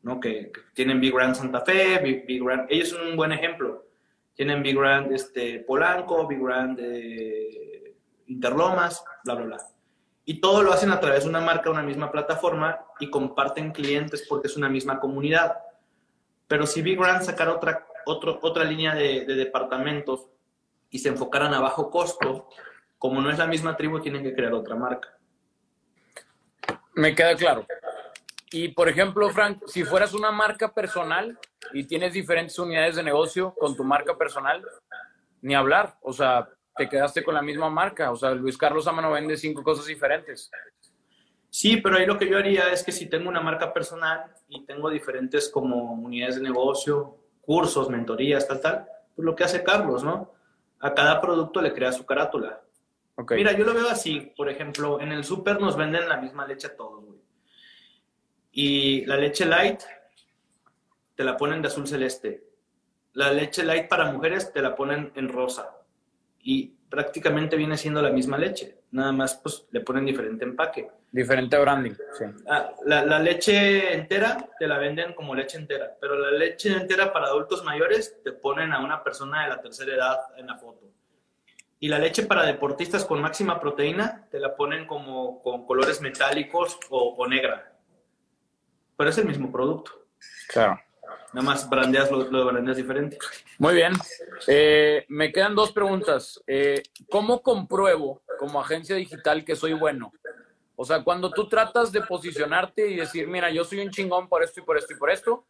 [0.03, 0.19] ¿No?
[0.19, 3.85] Que, tienen Big Grand Santa Fe, Big, Grand, ellos son un buen ejemplo.
[4.33, 7.95] Tienen Big Grand este, Polanco, Big Grand eh,
[8.27, 9.57] Interlomas, bla, bla, bla.
[10.25, 14.25] Y todo lo hacen a través de una marca, una misma plataforma y comparten clientes
[14.27, 15.57] porque es una misma comunidad.
[16.47, 20.27] Pero si Big Grand sacara otra, otro, otra línea de, de departamentos
[20.89, 22.47] y se enfocaran a bajo costo,
[22.97, 25.17] como no es la misma tribu, tienen que crear otra marca.
[26.93, 27.65] Me queda claro.
[28.51, 31.39] Y por ejemplo, Frank, si fueras una marca personal
[31.73, 34.61] y tienes diferentes unidades de negocio con tu marca personal,
[35.41, 35.97] ni hablar.
[36.01, 38.11] O sea, te quedaste con la misma marca.
[38.11, 40.51] O sea, Luis Carlos Amano vende cinco cosas diferentes.
[41.49, 44.65] Sí, pero ahí lo que yo haría es que si tengo una marca personal y
[44.65, 48.85] tengo diferentes como unidades de negocio, cursos, mentorías, tal, tal,
[49.15, 50.31] pues lo que hace Carlos, ¿no?
[50.79, 52.61] A cada producto le crea su carátula.
[53.29, 54.33] Mira, yo lo veo así.
[54.35, 57.21] Por ejemplo, en el súper nos venden la misma leche a todos, güey.
[58.51, 59.81] Y la leche light
[61.15, 62.43] te la ponen de azul celeste.
[63.13, 65.77] La leche light para mujeres te la ponen en rosa.
[66.43, 68.79] Y prácticamente viene siendo la misma leche.
[68.91, 70.89] Nada más pues le ponen diferente empaque.
[71.11, 72.25] Diferente branding, sí.
[72.47, 77.11] Ah, la, la, leche entera te la venden como leche entera, pero la leche entera
[77.11, 80.89] para adultos mayores te ponen a una persona de la tercera edad en la foto.
[81.79, 86.79] Y la leche para deportistas con máxima proteína te la ponen como con colores metálicos
[86.89, 87.70] o, o negra
[89.01, 89.93] pero es el mismo producto.
[90.47, 90.79] Claro.
[91.33, 93.17] Nada más brandeas lo, lo brandeas diferente.
[93.57, 93.93] Muy bien.
[94.45, 96.39] Eh, me quedan dos preguntas.
[96.45, 100.13] Eh, ¿Cómo compruebo como agencia digital que soy bueno?
[100.75, 104.43] O sea, cuando tú tratas de posicionarte y decir, mira, yo soy un chingón por
[104.43, 105.47] esto y por esto y por esto,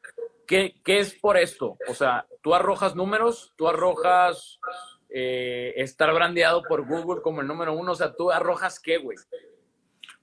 [0.47, 1.77] ¿qué, qué es por esto?
[1.89, 4.61] O sea, tú arrojas números, tú arrojas
[5.09, 9.17] eh, estar brandeado por Google como el número uno, o sea, tú arrojas qué, güey.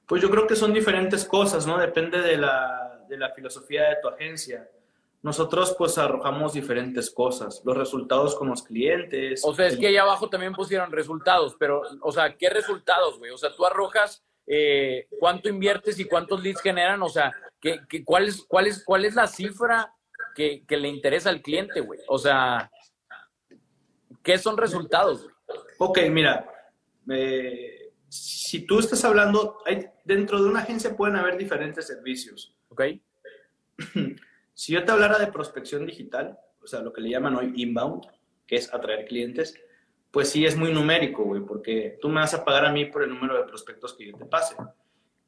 [0.07, 1.77] Pues yo creo que son diferentes cosas, ¿no?
[1.77, 4.69] Depende de la, de la filosofía de tu agencia.
[5.23, 9.43] Nosotros pues arrojamos diferentes cosas, los resultados con los clientes.
[9.45, 13.33] O sea, es que ahí abajo también pusieron resultados, pero, o sea, ¿qué resultados, güey?
[13.33, 18.29] O sea, tú arrojas eh, cuánto inviertes y cuántos leads generan, o sea, ¿qué, cuál,
[18.29, 19.93] es, cuál, es, ¿cuál es la cifra
[20.37, 22.01] que, que le interesa al cliente, güey?
[22.07, 22.71] O sea,
[24.23, 25.25] ¿qué son resultados?
[25.25, 25.35] Güey?
[25.79, 26.49] Ok, mira,
[27.11, 32.55] eh, si tú estás hablando, hay, dentro de una agencia pueden haber diferentes servicios.
[32.79, 33.01] ¿Ok?
[34.55, 38.07] si yo te hablara de prospección digital, o sea, lo que le llaman hoy inbound,
[38.47, 39.55] que es atraer clientes,
[40.13, 43.03] pues sí es muy numérico, güey, porque tú me vas a pagar a mí por
[43.03, 44.55] el número de prospectos que yo te pase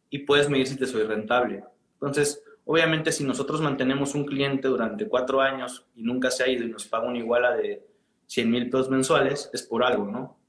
[0.08, 1.64] y puedes medir si te soy rentable.
[1.94, 6.64] Entonces, obviamente, si nosotros mantenemos un cliente durante cuatro años y nunca se ha ido
[6.64, 7.84] y nos paga una iguala de
[8.26, 10.40] 100 mil pesos mensuales, es por algo, ¿no?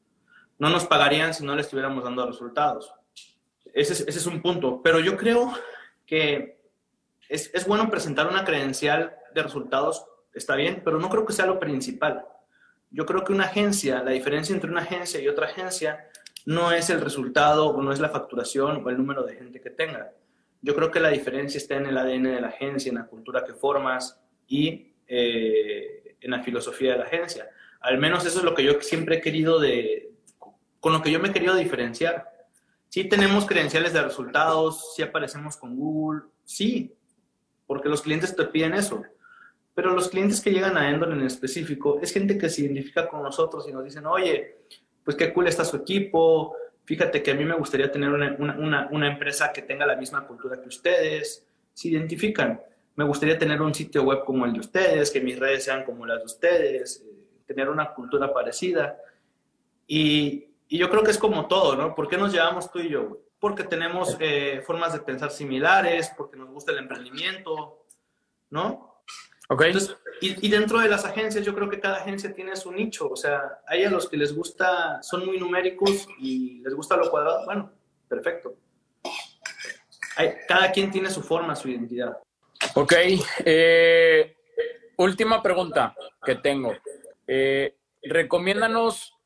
[0.61, 2.93] no nos pagarían si no le estuviéramos dando resultados.
[3.73, 4.79] Ese es, ese es un punto.
[4.83, 5.51] Pero yo creo
[6.05, 6.60] que
[7.31, 11.45] es, es, bueno presentar una credencial de resultados, está bien, pero no creo que sea
[11.45, 12.25] lo principal.
[12.89, 16.09] Yo creo que una agencia, la diferencia entre una agencia y otra agencia
[16.45, 19.69] no es el resultado o no es la facturación o el número de gente que
[19.69, 20.11] tenga.
[20.61, 23.45] Yo creo que la diferencia está en el ADN de la agencia, en la cultura
[23.45, 27.49] que formas y eh, en la filosofía de la agencia.
[27.79, 30.11] Al menos eso es lo que yo siempre he querido de,
[30.79, 32.29] con lo que yo me he querido diferenciar.
[32.89, 36.93] Sí tenemos credenciales de resultados, sí aparecemos con Google, sí,
[37.71, 39.01] porque los clientes te piden eso.
[39.73, 43.23] Pero los clientes que llegan a Endor en específico es gente que se identifica con
[43.23, 44.57] nosotros y nos dicen, oye,
[45.05, 46.53] pues qué cool está su equipo,
[46.83, 50.27] fíjate que a mí me gustaría tener una, una, una, empresa que tenga la misma
[50.27, 52.59] cultura que ustedes, se identifican.
[52.97, 56.05] Me gustaría tener un sitio web como el de ustedes, que mis redes sean como
[56.05, 58.97] las de ustedes, eh, tener una cultura parecida.
[59.87, 61.95] Y, y, yo creo que es como todo, ¿no?
[61.95, 63.17] ¿Por qué nos llevamos tú y yo?
[63.41, 67.85] Porque tenemos eh, formas de pensar similares, porque nos gusta el emprendimiento,
[68.51, 69.03] ¿no?
[69.49, 69.73] Okay.
[70.21, 73.09] y, y, dentro de las agencias, yo creo que cada agencia tiene su nicho.
[73.09, 77.11] O sea, hay a los que les gusta, son muy numéricos y les gusta lo
[77.11, 77.43] cuadrado.
[77.43, 77.69] Bueno,
[78.07, 78.55] perfecto.
[80.15, 82.17] Hay, cada quien tiene su forma, su identidad.
[82.75, 82.93] Ok.
[83.43, 84.37] Eh,
[84.97, 86.73] última pregunta que tengo.
[87.27, 89.17] Eh, recomiéndanos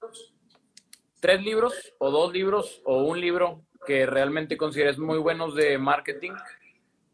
[1.20, 6.34] tres libros o dos libros o un libro que realmente consideres muy buenos de marketing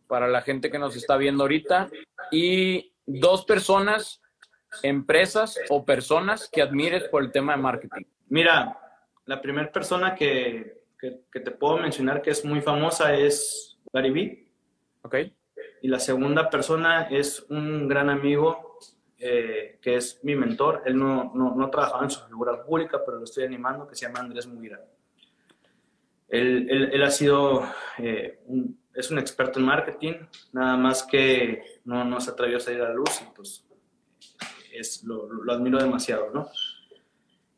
[0.07, 1.89] para la gente que nos está viendo ahorita
[2.31, 4.21] y dos personas,
[4.83, 8.03] empresas o personas que admires por el tema de marketing.
[8.27, 8.77] Mira,
[9.25, 14.51] la primera persona que, que, te puedo mencionar que es muy famosa es Gary Vee.
[15.03, 15.15] Ok.
[15.81, 18.77] Y la segunda persona es un gran amigo
[19.17, 20.83] eh, que es mi mentor.
[20.85, 24.05] Él no, no, no trabajaba en su figura pública, pero lo estoy animando, que se
[24.05, 24.79] llama Andrés Mugira.
[26.31, 27.63] Él, él, ha sido
[27.97, 30.13] eh, un, es un experto en marketing,
[30.53, 33.65] nada más que no, no se atrevió a salir a la luz y pues
[34.73, 36.49] es, lo, lo admiro demasiado, ¿no?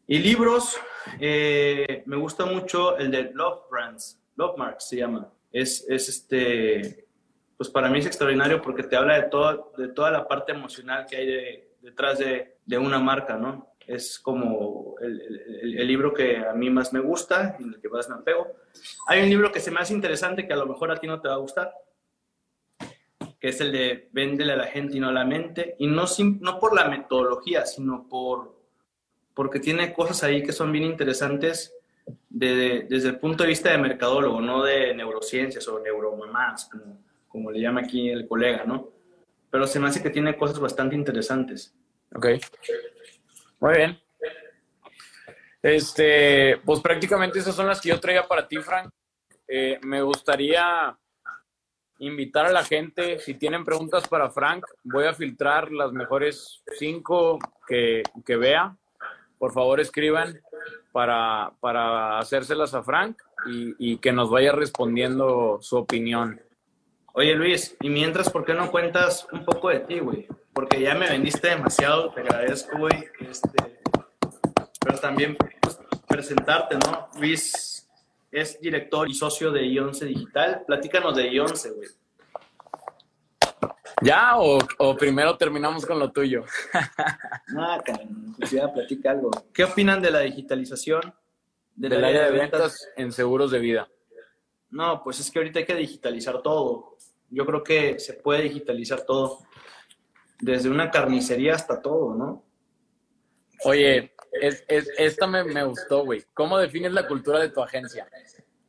[0.08, 0.78] Y libros,
[1.20, 5.32] eh, me gusta mucho el de Love Brands, Love Marks se llama.
[5.52, 7.08] Es, es este,
[7.56, 11.06] pues para mí es extraordinario porque te habla de, todo, de toda la parte emocional
[11.06, 13.73] que hay de, detrás de, de una marca, ¿no?
[13.88, 15.22] Es como el,
[15.62, 18.48] el, libro que a mí más me gusta en el que más me apego.
[19.08, 21.20] Hay un libro que se me hace interesante que a lo mejor a ti no
[21.20, 21.74] te va a gustar,
[23.40, 26.06] que es el de Véndele a la gente y no a la mente, y no,
[26.40, 28.56] no por la metodología, sino por,
[29.34, 31.74] porque tiene cosas ahí que son bien interesantes
[32.30, 37.52] de, desde el punto de vista de mercadólogo, no de neurociencias o neuromamás, como, como
[37.52, 38.90] le llama aquí el colega, ¿no?
[39.50, 41.76] Pero se me hace que tiene cosas bastante interesantes.
[42.16, 42.28] Ok.
[43.64, 43.98] Muy bien.
[45.62, 48.90] Este, pues prácticamente esas son las que yo traía para ti, Frank.
[49.48, 50.94] Eh, me gustaría
[52.00, 57.40] invitar a la gente, si tienen preguntas para Frank, voy a filtrar las mejores cinco
[57.66, 58.76] que, que vea.
[59.40, 60.42] Por favor, escriban
[60.92, 66.42] para, para hacérselas a Frank y, y, que nos vaya respondiendo su opinión.
[67.14, 70.28] Oye, Luis, y mientras, ¿por qué no cuentas un poco de ti, güey?
[70.54, 73.10] Porque ya me vendiste demasiado, te agradezco, güey.
[73.20, 73.80] Este,
[74.80, 77.10] pero también pues, presentarte, ¿no?
[77.20, 77.90] Luis
[78.32, 80.64] es director y socio de I11 Digital.
[80.66, 81.90] Platícanos de I11, güey.
[84.02, 84.38] ¿Ya?
[84.38, 86.44] O, o, primero terminamos con lo tuyo?
[87.58, 89.32] ah, cabrón, pues ya platica algo.
[89.54, 91.14] ¿Qué opinan de la digitalización?
[91.76, 92.62] Del, del área de ventas?
[92.62, 93.88] ventas en seguros de vida.
[94.70, 96.98] No, pues es que ahorita hay que digitalizar todo.
[97.30, 99.46] Yo creo que se puede digitalizar todo
[100.44, 102.44] desde una carnicería hasta todo, ¿no?
[103.64, 106.24] Oye, es, es, esta me, me gustó, güey.
[106.34, 108.08] ¿Cómo defines la cultura de tu agencia?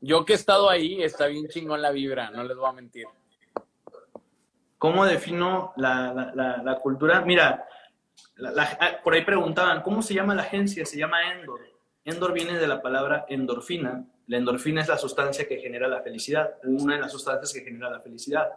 [0.00, 3.06] Yo que he estado ahí, está bien chingón la vibra, no les voy a mentir.
[4.78, 7.22] ¿Cómo defino la, la, la, la cultura?
[7.22, 7.66] Mira,
[8.46, 10.86] ah, por ahí preguntaban, ¿cómo se llama la agencia?
[10.86, 11.60] Se llama Endor.
[12.04, 14.04] Endor viene de la palabra endorfina.
[14.26, 17.90] La endorfina es la sustancia que genera la felicidad, una de las sustancias que genera
[17.90, 18.48] la felicidad.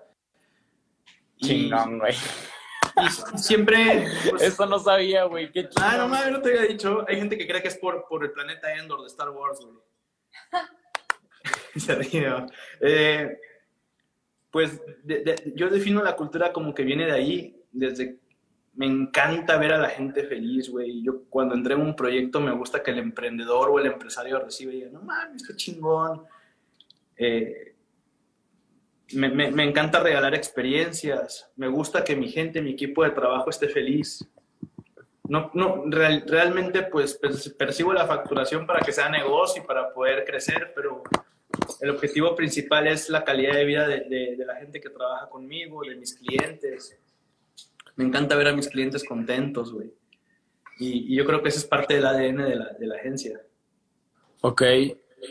[1.37, 2.13] Chingón, güey.
[3.03, 4.07] Y siempre.
[4.29, 5.51] Pues, Eso no sabía, güey.
[5.51, 7.05] Qué Ah, no mames, no te había dicho.
[7.07, 9.77] Hay gente que cree que es por, por el planeta Endor de Star Wars, güey.
[11.75, 12.27] Se ríe.
[12.81, 13.37] Eh,
[14.49, 18.19] pues de, de, yo defino la cultura como que viene de ahí, desde
[18.77, 21.01] me encanta ver a la gente feliz, güey.
[21.01, 24.71] Yo cuando entré en un proyecto me gusta que el emprendedor o el empresario reciba
[24.71, 26.23] y diga, no mames, qué chingón.
[27.17, 27.73] Eh,
[29.13, 34.27] me, encanta regalar experiencias, me gusta que mi gente, mi equipo de trabajo esté feliz.
[35.29, 37.19] No, no, real, realmente pues
[37.57, 41.03] percibo la facturación para que sea negocio y para poder crecer, pero
[41.81, 45.95] el objetivo principal es la calidad de vida de, la gente que trabaja conmigo, de
[45.95, 46.97] mis clientes.
[47.95, 49.91] Me encanta ver a mis clientes contentos, güey.
[50.79, 53.41] Y, yo creo que esa es parte del ADN de la, de la agencia.
[54.41, 54.61] Ok.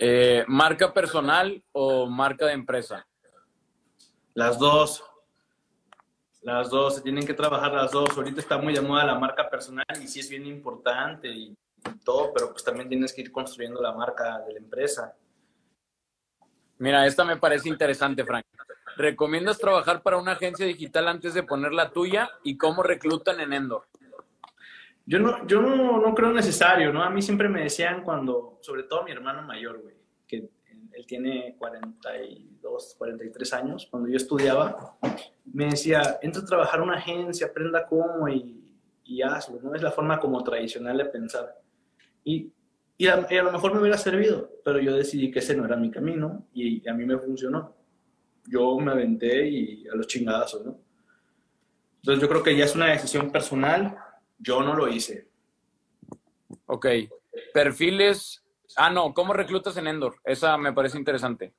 [0.00, 3.06] Eh, ¿Marca personal o marca de empresa?
[4.36, 5.02] Las dos.
[6.42, 8.10] Las dos, se tienen que trabajar las dos.
[8.14, 11.56] Ahorita está muy de moda la marca personal y sí es bien importante y,
[12.04, 15.16] todo, pero pues también tienes que ir construyendo la marca de la empresa.
[16.78, 18.44] Mira, esta me parece interesante, Frank.
[18.98, 23.54] ¿Recomiendas trabajar para una agencia digital antes de poner la tuya y cómo reclutan en
[23.54, 23.86] Endor?
[25.06, 27.02] Yo no, yo no, no creo necesario, ¿no?
[27.02, 29.94] A mí siempre me decían cuando, sobre todo mi hermano mayor, güey,
[30.26, 30.50] que
[30.96, 34.96] él tiene 42, 43 años, cuando yo estudiaba,
[35.44, 39.74] me decía, entra a trabajar en una agencia, aprenda cómo y, y hazlo, ¿no?
[39.74, 41.54] Es la forma como tradicional de pensar.
[42.24, 42.50] Y,
[42.96, 45.90] y, a, lo mejor me hubiera servido, pero yo decidí que ese no era mi
[45.90, 47.76] camino y, a mí me funcionó.
[48.46, 50.80] Yo me aventé y a los chingadazos, ¿no?
[51.96, 53.98] Entonces yo creo que ya es una decisión personal,
[54.38, 55.28] yo no lo hice.
[56.64, 56.86] Ok.
[57.52, 58.45] Perfiles
[58.76, 60.16] Ah, no, ¿cómo reclutas en Endor?
[60.24, 61.54] Esa me parece interesante.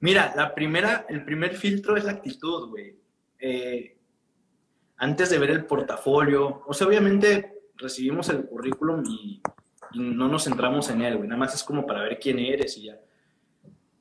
[0.00, 2.96] Mira, la primera, el primer filtro es la actitud, güey.
[3.38, 3.96] Eh,
[4.98, 9.40] antes de ver el portafolio, o sea, obviamente recibimos el currículum y,
[9.94, 11.28] no nos centramos en él, güey.
[11.28, 13.00] Nada más es como para ver quién eres y ya.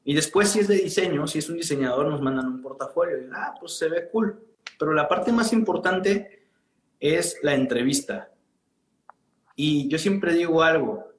[0.03, 3.21] Y después, si es de diseño, si es un diseñador, nos mandan un portafolio.
[3.21, 4.43] Y, ah, pues se ve cool.
[4.79, 6.47] Pero la parte más importante
[6.99, 8.31] es la entrevista.
[9.55, 11.12] Y yo siempre digo algo,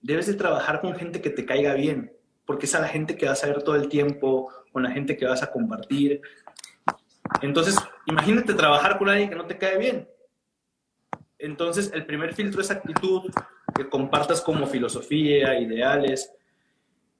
[0.00, 2.12] debes de trabajar con gente que te caiga bien,
[2.46, 5.16] porque es a la gente que vas a ver todo el tiempo, con la gente
[5.16, 6.20] que vas a compartir.
[7.42, 10.08] Entonces, imagínate trabajar con alguien que no te cae bien.
[11.38, 13.30] Entonces, el primer filtro es actitud,
[13.74, 16.32] que compartas como filosofía, ideales.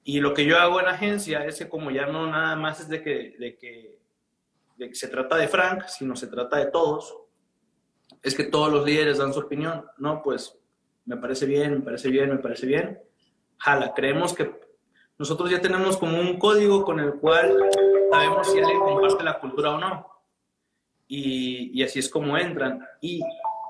[0.04, 2.88] Y lo que yo hago en agencia es que como ya no nada más es
[2.88, 3.98] de que, de que,
[4.76, 7.16] de que se trata de Frank, sino se trata de todos,
[8.22, 9.84] es que todos los líderes dan su opinión.
[9.98, 10.59] No, pues
[11.04, 13.00] me parece bien, me parece bien, me parece bien.
[13.58, 14.58] Jala, creemos que
[15.18, 17.70] nosotros ya tenemos como un código con el cual
[18.10, 20.06] sabemos si alguien comparte la cultura o no.
[21.06, 22.86] Y, y así es como entran.
[23.00, 23.20] Y,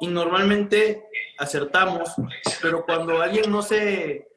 [0.01, 2.15] y, normalmente acertamos,
[2.61, 4.31] pero cuando alguien no se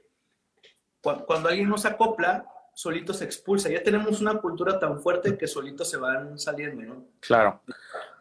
[1.04, 3.70] cuando, alguien no se acopla, solito se expulsa.
[3.70, 7.06] Ya tenemos una cultura tan fuerte que solito se van saliendo, ¿no?
[7.20, 7.62] Claro.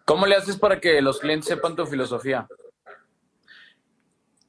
[0.05, 2.49] ¿Cómo le haces para que los clientes sepan tu filosofía?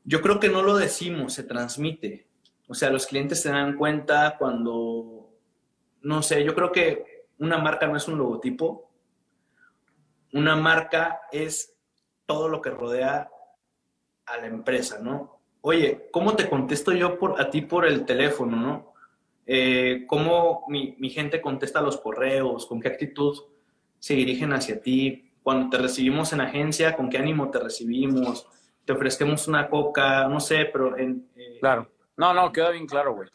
[0.04, 2.28] Yo creo que no lo decimos, se transmite.
[2.68, 5.30] O sea, los clientes se dan cuenta cuando,
[6.02, 8.90] no sé, yo creo que una marca no es un logotipo.
[10.34, 11.78] Una marca es
[12.26, 13.30] todo lo que rodea
[14.26, 15.40] a la empresa, ¿no?
[15.62, 18.94] Oye, ¿cómo te contesto yo por, a ti por el teléfono, no?
[19.46, 22.66] Eh, ¿Cómo mi, mi gente contesta los correos?
[22.66, 23.38] ¿Con qué actitud
[24.00, 25.32] se dirigen hacia ti?
[25.44, 28.48] Cuando te recibimos en agencia, ¿con qué ánimo te recibimos?
[28.86, 31.30] Te ofrecemos una coca, no sé, pero en...
[31.36, 31.90] Eh, claro.
[32.18, 33.30] No, no, queda bien claro, güey.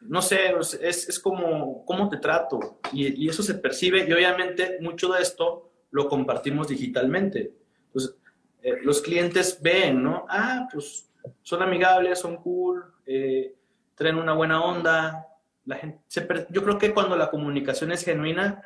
[0.00, 4.78] No sé, es, es como cómo te trato y, y, eso se percibe y obviamente
[4.80, 7.52] mucho de esto lo compartimos digitalmente.
[7.86, 8.16] Entonces,
[8.62, 10.26] eh, los clientes ven, ¿no?
[10.28, 11.08] Ah, pues
[11.42, 13.54] son amigables, son cool, eh,
[13.94, 15.26] traen una buena onda.
[15.64, 16.00] La gente,
[16.50, 18.62] yo creo que cuando la comunicación es genuina,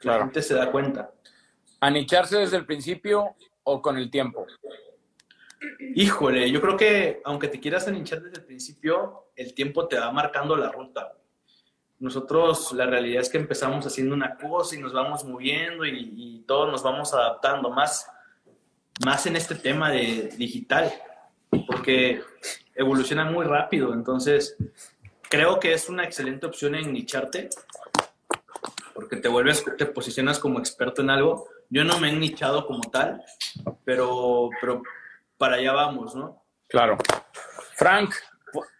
[0.00, 1.12] la gente se da cuenta.
[1.80, 4.46] ¿Anicharse desde el principio o con el tiempo?
[5.94, 10.10] Híjole, yo creo que aunque te quieras hinchar desde el principio, el tiempo te va
[10.10, 11.12] marcando la ruta.
[11.98, 16.70] Nosotros, la realidad es que empezamos haciendo una cosa y nos vamos moviendo y, todos
[16.70, 18.10] nos vamos adaptando más,
[19.04, 20.92] más en este tema de digital,
[21.66, 22.20] porque
[22.74, 23.94] evoluciona muy rápido.
[23.94, 24.56] Entonces,
[25.30, 27.48] creo que es una excelente opción en nicharte,
[28.94, 31.48] porque te vuelves, te posicionas como experto en algo.
[31.70, 33.22] Yo no me he nichado como tal,
[33.84, 34.82] pero, pero
[35.42, 36.40] para allá vamos, ¿no?
[36.68, 36.96] Claro.
[37.74, 38.14] Frank,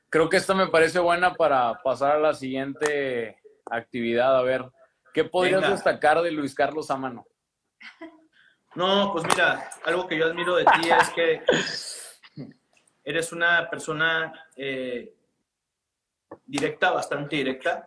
[0.08, 3.36] creo que esta me parece buena para pasar a la siguiente
[3.68, 4.38] actividad.
[4.38, 4.70] A ver,
[5.12, 7.26] ¿qué podrías destacar de Luis Carlos Amano?
[8.74, 11.42] No, pues mira, algo que yo admiro de ti es que
[13.04, 15.14] eres una persona eh,
[16.46, 17.84] directa, bastante directa.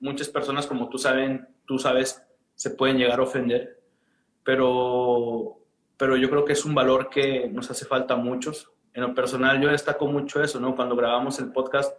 [0.00, 2.20] Muchas personas, como tú saben, tú sabes,
[2.56, 3.84] se pueden llegar a ofender,
[4.42, 5.59] pero
[6.00, 8.72] pero yo creo que es un valor que nos hace falta a muchos.
[8.94, 10.74] En lo personal, yo destaco mucho eso, ¿no?
[10.74, 11.94] Cuando grabamos el podcast,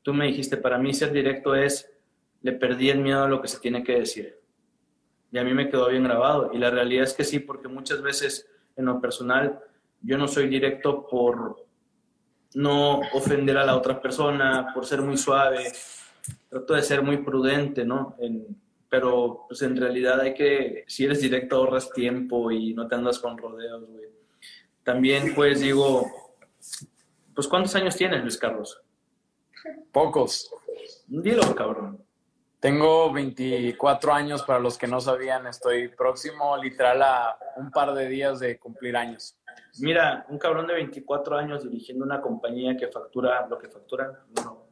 [0.00, 1.92] tú me dijiste, para mí ser directo es,
[2.40, 4.40] le perdí el miedo a lo que se tiene que decir.
[5.30, 6.50] Y a mí me quedó bien grabado.
[6.54, 9.60] Y la realidad es que sí, porque muchas veces en lo personal,
[10.00, 11.62] yo no soy directo por
[12.54, 15.70] no ofender a la otra persona, por ser muy suave.
[16.48, 18.16] Trato de ser muy prudente, ¿no?
[18.18, 18.46] En,
[18.92, 23.18] pero pues en realidad hay que, si eres directo ahorras tiempo y no te andas
[23.18, 24.04] con rodeos, güey.
[24.82, 26.10] También pues digo,
[27.34, 28.82] pues ¿cuántos años tienes Luis Carlos?
[29.90, 30.52] Pocos.
[31.06, 32.04] Dilo, cabrón.
[32.60, 38.06] Tengo 24 años, para los que no sabían, estoy próximo literal a un par de
[38.08, 39.38] días de cumplir años.
[39.78, 44.66] Mira, un cabrón de 24 años dirigiendo una compañía que factura lo que factura, no,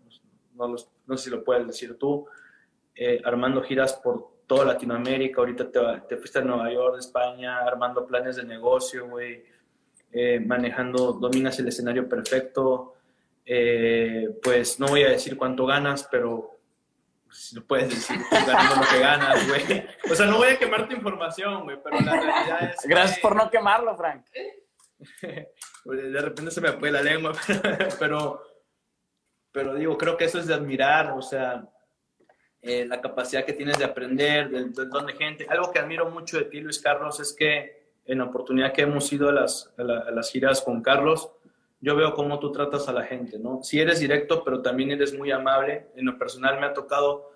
[0.57, 2.27] no, no sé si lo puedes decir tú,
[3.03, 8.07] eh, armando giras por toda Latinoamérica, ahorita te, te, fuiste a Nueva York, España, armando
[8.07, 9.43] planes de negocio, güey,
[10.13, 12.97] eh, manejando, dominas el escenario perfecto,
[13.47, 16.59] eh, pues no voy a decir cuánto ganas, pero
[17.31, 19.87] si lo puedes decir, ganando lo que ganas, güey.
[20.11, 22.81] O sea, no voy a quemar tu información, güey, pero la realidad es.
[22.85, 24.27] Gracias por no quemarlo, Frank.
[25.85, 27.33] de repente se me fue la lengua,
[27.99, 28.43] pero,
[29.51, 31.67] pero digo, creo que eso es de admirar, o sea,
[32.63, 35.47] eh, la capacidad que tienes de aprender, del, don de gente.
[35.49, 39.13] Algo que admiro mucho de ti, Luis Carlos, es que en la oportunidad que hemos
[39.13, 41.31] ido a las, a las giras con Carlos,
[41.81, 43.63] yo veo cómo tú tratas a la gente, ¿no?
[43.63, 45.89] Si eres directo, pero también eres muy amable.
[45.97, 47.31] En lo personal me ha tocado,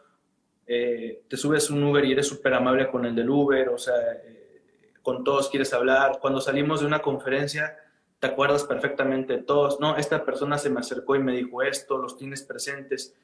[0.66, 3.94] eh, te subes un Uber y eres súper amable con el del Uber, o sea,
[4.24, 6.18] eh, con todos quieres hablar.
[6.20, 7.78] Cuando salimos de una conferencia,
[8.18, 9.96] te acuerdas perfectamente de todos, ¿no?
[9.96, 13.14] Esta persona se me acercó y me dijo esto, los tienes presentes.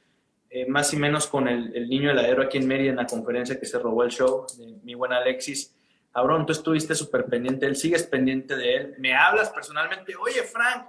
[0.53, 3.67] Eh, más y menos con el, niño heladero aquí en Mérida en la conferencia que
[3.67, 5.77] se robó el show, de mi buen Alexis.
[6.13, 8.95] Cabrón, tú estuviste súper pendiente, él sigues pendiente de él.
[8.99, 10.89] Me hablas personalmente, oye, Frank,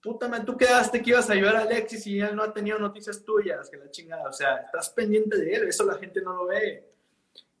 [0.00, 2.78] puta madre, tú quedaste que ibas a ayudar a Alexis y él no ha tenido
[2.78, 6.32] noticias tuyas, que la chingada, o sea, estás pendiente de él, eso la gente no
[6.32, 6.84] lo ve.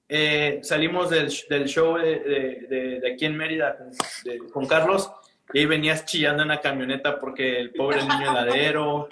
[0.08, 5.10] Eh, salimos del, show de, aquí en Mérida con, con, Carlos
[5.52, 9.08] y ahí venías chillando en la camioneta porque el pobre niño heladero.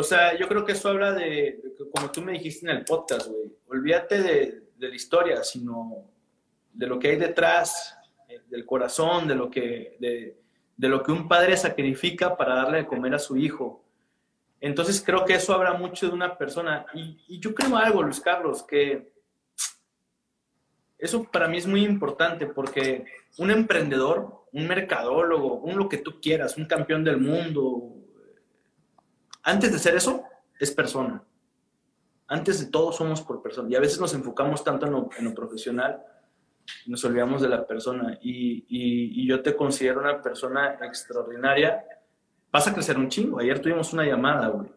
[0.00, 1.60] O sea, yo creo que eso habla de,
[1.92, 6.06] como tú me dijiste en el podcast, güey, olvídate de, de la historia, sino
[6.72, 7.94] de lo que hay detrás,
[8.26, 10.40] eh, del corazón, de lo que, de,
[10.74, 13.84] de lo que un padre sacrifica para darle de comer a su hijo.
[14.58, 16.86] Entonces creo que eso habla mucho de una persona.
[16.94, 19.12] Y, yo creo algo, Luis Carlos, que
[20.96, 23.04] eso para mí es muy importante porque
[23.36, 27.99] un emprendedor, un mercadólogo, un lo que tú quieras, un campeón del mundo,
[29.42, 30.24] antes de ser eso,
[30.58, 31.22] es persona.
[32.26, 33.68] Antes de todo somos por persona.
[33.70, 36.04] Y a veces nos enfocamos tanto en lo, en lo profesional
[36.86, 41.84] nos olvidamos de la persona y, y, yo te considero una persona extraordinaria.
[42.50, 43.40] Vas a crecer un chingo.
[43.40, 44.68] Ayer tuvimos una llamada, güey.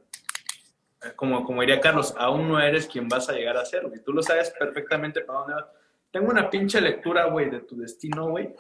[1.16, 4.02] Como, como diría Carlos, aún no eres quien vas a llegar a ser, güey.
[4.04, 5.66] Tú lo sabes perfectamente para dónde vas.
[6.12, 8.54] Tengo una pinche lectura, güey, de tu destino, güey,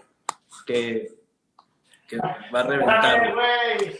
[0.65, 1.13] que,
[2.07, 3.33] que va a reventar.
[3.33, 3.99] güey.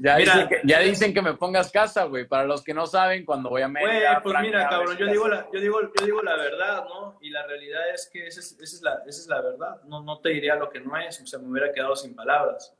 [0.00, 2.26] Ya, dicen que, ya dicen que me pongas casa, güey.
[2.26, 4.20] Para los que no saben, cuando voy a Mérida.
[4.20, 7.18] Güey, pues mira, cabrón, yo digo, la, yo, digo, yo digo la verdad, ¿no?
[7.20, 9.82] Y la realidad es que esa es, esa es, la, esa es la verdad.
[9.84, 11.20] No, no te diría lo que no es.
[11.20, 12.74] O sea, me hubiera quedado sin palabras.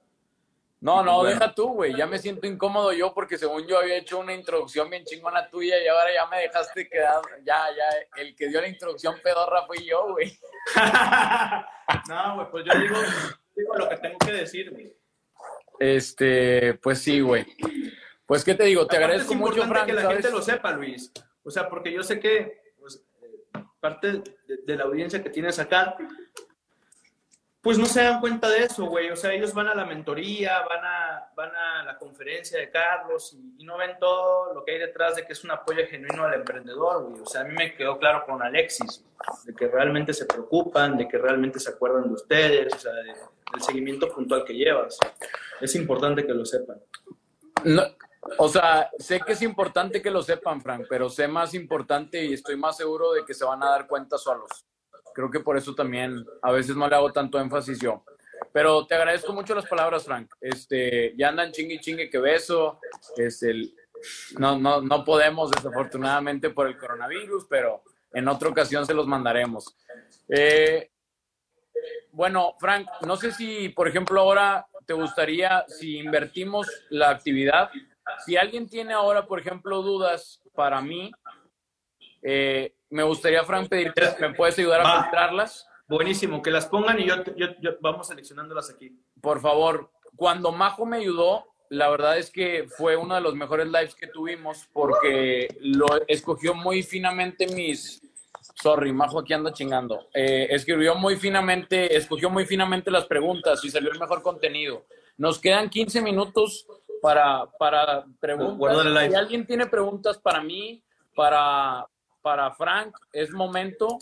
[0.80, 1.94] No, no, deja tú, güey.
[1.94, 5.78] Ya me siento incómodo yo porque según yo había hecho una introducción bien chingona tuya
[5.82, 7.20] y ahora ya me dejaste quedar.
[7.44, 10.38] Ya, ya, el que dio la introducción pedorra fui yo, güey.
[12.08, 12.96] no, güey, pues yo digo,
[13.54, 14.99] digo lo que tengo que decir, güey.
[15.80, 17.46] Este, pues sí, güey.
[18.26, 18.86] Pues, ¿qué te digo?
[18.86, 19.86] Te agradezco mucho, Frank.
[19.86, 21.10] que la gente lo sepa, Luis.
[21.42, 24.22] O sea, porque yo sé que pues, eh, parte
[24.66, 25.96] de, la audiencia que tienes acá,
[27.62, 29.10] pues no se dan cuenta de eso, güey.
[29.10, 33.36] O sea, ellos van a la mentoría, van a, van a la conferencia de Carlos
[33.58, 36.34] y, no ven todo lo que hay detrás de que es un apoyo genuino al
[36.34, 37.22] emprendedor, güey.
[37.22, 39.04] O sea, a mí me quedó claro con Alexis,
[39.44, 43.04] de que realmente se preocupan, de que realmente se acuerdan de ustedes, o sea, de,
[43.52, 44.98] del seguimiento puntual que llevas.
[45.60, 46.80] Es importante que lo sepan.
[47.64, 47.82] No,
[48.38, 52.34] o sea, sé que es importante que lo sepan, Frank, pero sé más importante y
[52.34, 54.66] estoy más seguro de que se van a dar cuenta solos.
[55.14, 58.04] Creo que por eso también a veces no le hago tanto énfasis yo.
[58.52, 60.32] Pero te agradezco mucho las palabras, Frank.
[60.40, 62.80] Este, ya andan chingue chingue que beso.
[63.16, 63.74] Es el,
[64.38, 67.82] no, no, no podemos, desafortunadamente, por el coronavirus, pero
[68.12, 69.76] en otra ocasión se los mandaremos.
[70.28, 70.90] Eh,
[72.12, 77.70] bueno, Frank, no sé si, por ejemplo, ahora te gustaría, si invertimos la actividad,
[78.24, 81.12] si alguien tiene ahora, por ejemplo, dudas para mí,
[82.22, 85.66] eh, me gustaría, Frank, pedirte, ¿me puedes ayudar a filtrarlas?
[85.88, 88.96] Buenísimo, que las pongan y yo, yo, yo, vamos seleccionándolas aquí.
[89.20, 93.66] Por favor, cuando Majo me ayudó, la verdad es que fue uno de los mejores
[93.66, 98.00] lives que tuvimos porque lo escogió muy finamente mis,
[98.62, 100.08] Sorry, Majo aquí anda chingando.
[100.14, 104.84] Eh, escribió muy finamente, escogió muy finamente las preguntas y salió el mejor contenido.
[105.16, 106.66] Nos quedan 15 minutos
[107.00, 108.82] para, para preguntas.
[109.08, 110.82] Si alguien tiene preguntas para mí,
[111.14, 111.86] para,
[112.22, 113.98] para Frank, es momento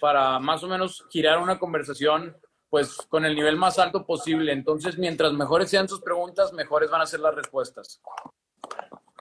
[0.00, 2.36] para más o menos girar una conversación
[2.68, 4.52] pues con el nivel más alto posible.
[4.52, 8.00] Entonces, mientras mejores sean sus preguntas, mejores van a ser las respuestas.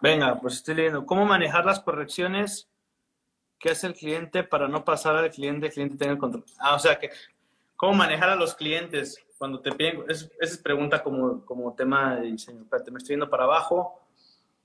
[0.02, 1.06] Venga, pues estoy leyendo.
[1.06, 2.68] ¿Cómo manejar las correcciones
[3.64, 5.68] ¿Qué hace el cliente para no pasar al cliente?
[5.68, 6.44] El cliente tenga el control.
[6.60, 7.12] Ah, o sea, que
[7.78, 10.04] ¿cómo manejar a los clientes cuando te piden?
[10.10, 12.64] esa es pregunta como, como tema de diseño.
[12.64, 14.03] Espérate, me estoy yendo para abajo.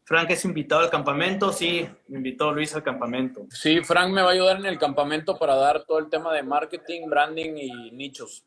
[0.08, 3.44] Frank es invitado al campamento, sí, me invitó Luis al campamento.
[3.50, 6.42] Sí, Frank me va a ayudar en el campamento para dar todo el tema de
[6.42, 8.42] marketing, branding y nichos.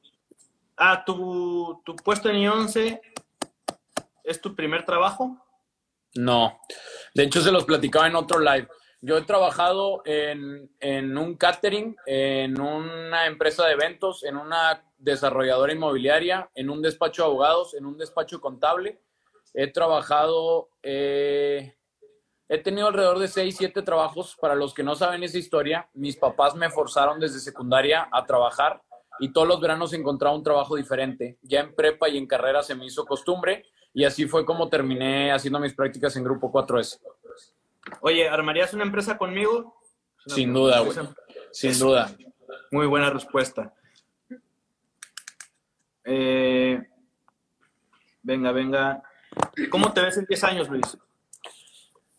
[0.76, 3.00] Ah, ¿tu, tu puesto en I11
[4.24, 5.38] es tu primer trabajo?
[6.16, 6.60] No,
[7.14, 8.68] de hecho se los platicaba en otro live.
[9.00, 15.74] Yo he trabajado en, en, un catering, en una empresa de eventos, en una desarrolladora
[15.74, 19.00] inmobiliaria, en un despacho de abogados, en un despacho contable.
[19.54, 21.76] He trabajado, eh,
[22.48, 24.38] he tenido alrededor de 6, 7 trabajos.
[24.40, 28.82] Para los que no saben esa historia, mis papás me forzaron desde secundaria a trabajar
[29.20, 31.38] y todos los veranos encontraba un trabajo diferente.
[31.42, 35.32] Ya en prepa y en carrera se me hizo costumbre y así fue como terminé
[35.32, 37.00] haciendo mis prácticas en Grupo 4S.
[38.02, 39.76] Oye, ¿armarías una empresa conmigo?
[40.26, 40.98] Sin duda, güey.
[41.52, 42.16] Sin duda.
[42.72, 43.74] Muy buena respuesta.
[46.04, 46.82] Eh,
[48.24, 49.04] venga, venga.
[49.70, 50.98] ¿Cómo te ves en 10 años, Luis?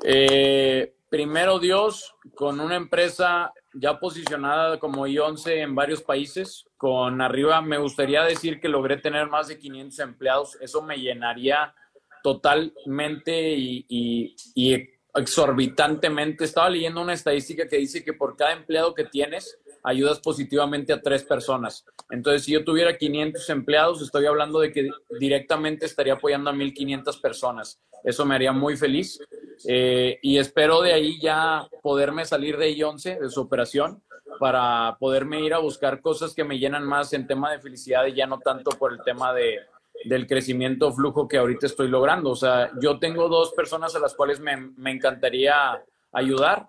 [0.04, 7.62] Eh, primero Dios, con una empresa ya posicionada como I11 en varios países, con arriba
[7.62, 11.74] me gustaría decir que logré tener más de 500 empleados, eso me llenaría
[12.22, 16.44] totalmente y, y exorbitantemente.
[16.44, 21.00] Estaba leyendo una estadística que dice que por cada empleado que tienes, ayudas positivamente a
[21.00, 21.84] tres personas.
[22.10, 27.20] Entonces, si yo tuviera 500 empleados, estoy hablando de que directamente estaría apoyando a 1.500
[27.20, 27.80] personas.
[28.04, 29.18] Eso me haría muy feliz.
[29.66, 34.02] Eh, y espero de ahí ya poderme salir de I11, de su operación,
[34.38, 38.14] para poderme ir a buscar cosas que me llenan más en tema de felicidad y
[38.14, 39.58] ya no tanto por el tema de,
[40.04, 42.30] del crecimiento flujo que ahorita estoy logrando.
[42.30, 46.66] O sea, yo tengo dos personas a las cuales me, me encantaría ayudar.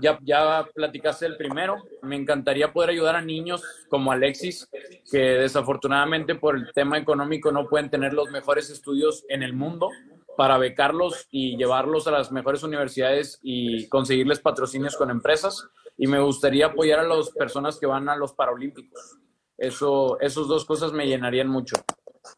[0.00, 1.76] Ya, ya platicaste el primero.
[2.02, 4.68] Me encantaría poder ayudar a niños como Alexis,
[5.10, 9.90] que desafortunadamente por el tema económico no pueden tener los mejores estudios en el mundo
[10.36, 15.68] para becarlos y llevarlos a las mejores universidades y conseguirles patrocinios con empresas.
[15.96, 19.18] Y me gustaría apoyar a las personas que van a los Paralímpicos.
[19.56, 21.76] Eso, esos dos cosas me llenarían mucho.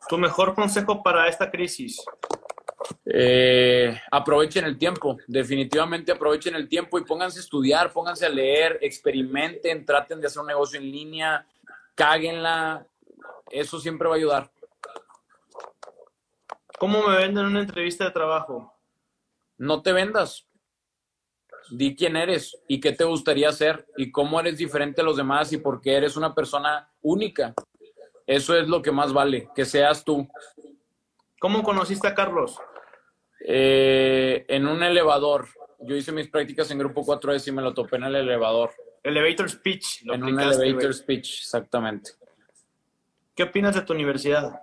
[0.09, 2.05] ¿Tu mejor consejo para esta crisis?
[3.05, 8.79] Eh, aprovechen el tiempo, definitivamente aprovechen el tiempo y pónganse a estudiar, pónganse a leer,
[8.83, 11.47] experimenten, traten de hacer un negocio en línea,
[11.95, 12.87] cáguenla,
[13.51, 14.51] eso siempre va a ayudar.
[16.79, 18.75] ¿Cómo me venden una entrevista de trabajo?
[19.57, 20.47] No te vendas.
[21.71, 25.53] Di quién eres y qué te gustaría hacer y cómo eres diferente a los demás
[25.53, 27.55] y por qué eres una persona única.
[28.27, 30.29] Eso es lo que más vale, que seas tú.
[31.41, 32.59] ¿Cómo conociste a Carlos?
[33.49, 35.47] Eh, en un elevador.
[35.81, 38.73] Yo hice mis prácticas en Grupo 4S y me lo topé en el elevador.
[39.05, 40.03] Elevator speech.
[40.03, 42.11] en un elevator speech, exactamente.
[43.37, 44.63] ¿Qué opinas de tu universidad?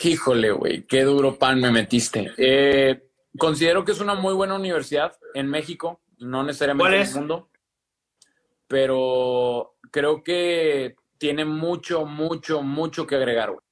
[0.00, 2.32] Híjole, güey, qué duro pan me metiste.
[2.36, 7.48] Eh, considero que es una muy buena universidad en México, no necesariamente en el mundo,
[8.66, 13.64] pero creo que tiene mucho, mucho, mucho que agregar, güey.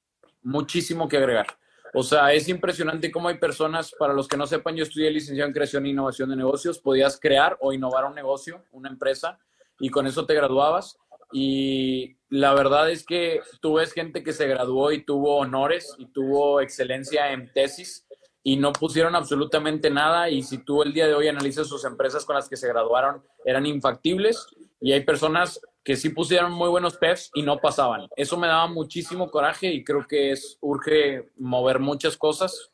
[0.43, 1.59] Muchísimo que agregar.
[1.95, 5.49] O sea, es impresionante cómo hay personas, para los que no sepan, yo estudié licenciado
[5.49, 9.39] en creación e innovación de negocios, podías crear o innovar un negocio, una empresa,
[9.79, 10.99] y con eso te graduabas.
[11.33, 16.07] Y la verdad es que tú ves gente que se graduó y tuvo honores y
[16.07, 18.07] tuvo excelencia en tesis
[18.43, 20.31] y no pusieron absolutamente nada.
[20.31, 23.23] Y si tú el día de hoy analizas sus empresas con las que se graduaron,
[23.45, 24.47] eran infactibles.
[24.81, 28.09] Y hay personas que sí pusieron muy buenos PEFs y no pasaban.
[28.17, 32.71] Eso me daba muchísimo coraje y creo que es urge mover muchas cosas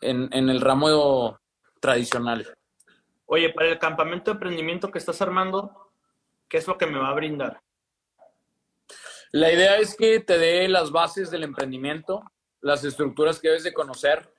[0.00, 1.38] en, en el ramo
[1.80, 2.46] tradicional.
[3.26, 5.90] Oye, para el campamento de emprendimiento que estás armando,
[6.48, 7.60] ¿qué es lo que me va a brindar?
[9.32, 12.22] La idea es que te dé las bases del emprendimiento,
[12.60, 14.32] las estructuras que debes de conocer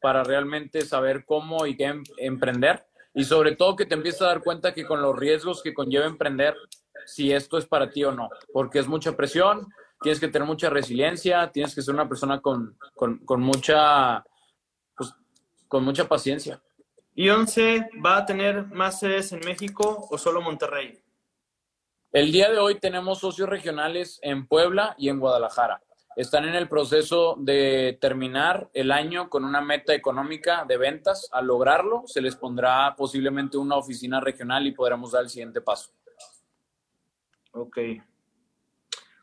[0.00, 4.26] para realmente saber cómo y qué em, emprender y sobre todo que te empieces a
[4.26, 6.54] dar cuenta que con los riesgos que conlleva emprender
[7.06, 9.66] si esto es para ti o no, porque es mucha presión,
[10.00, 12.76] tienes que tener mucha resiliencia, tienes que ser una persona con,
[13.38, 14.24] mucha,
[14.96, 15.12] pues,
[15.68, 16.62] con mucha paciencia.
[17.14, 21.02] ¿Y once va a tener más sedes en México o solo Monterrey?
[22.12, 25.82] El día de hoy tenemos socios regionales en Puebla y en Guadalajara.
[26.16, 31.28] Están en el proceso de terminar el año con una meta económica de ventas.
[31.32, 35.92] Al lograrlo, se les pondrá posiblemente una oficina regional y podremos dar el siguiente paso.
[37.52, 37.78] Ok.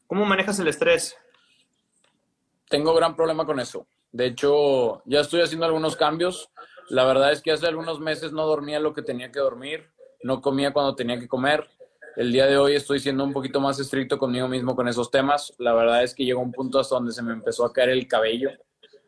[0.07, 1.17] ¿Cómo manejas el estrés?
[2.69, 3.85] Tengo gran problema con eso.
[4.11, 6.49] De hecho, ya estoy haciendo algunos cambios.
[6.89, 9.91] La verdad es que hace algunos meses no dormía lo que tenía que dormir.
[10.23, 11.69] no comía cuando tenía que comer.
[12.17, 15.53] El día de hoy estoy siendo un poquito más estricto conmigo mismo con esos temas.
[15.59, 18.07] La verdad es que llegó un punto hasta donde se me empezó a caer el
[18.07, 18.49] cabello.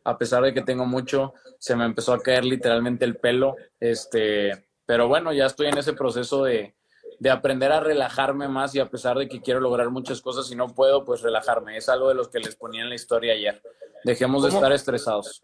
[0.03, 3.55] A pesar de que tengo mucho, se me empezó a caer literalmente el pelo.
[3.79, 6.75] Este, pero bueno, ya estoy en ese proceso de,
[7.17, 10.55] de aprender a relajarme más y a pesar de que quiero lograr muchas cosas y
[10.55, 11.77] no puedo, pues relajarme.
[11.77, 13.59] Es algo de los que les ponía en la historia ayer.
[14.03, 15.43] Dejemos de estar estresados.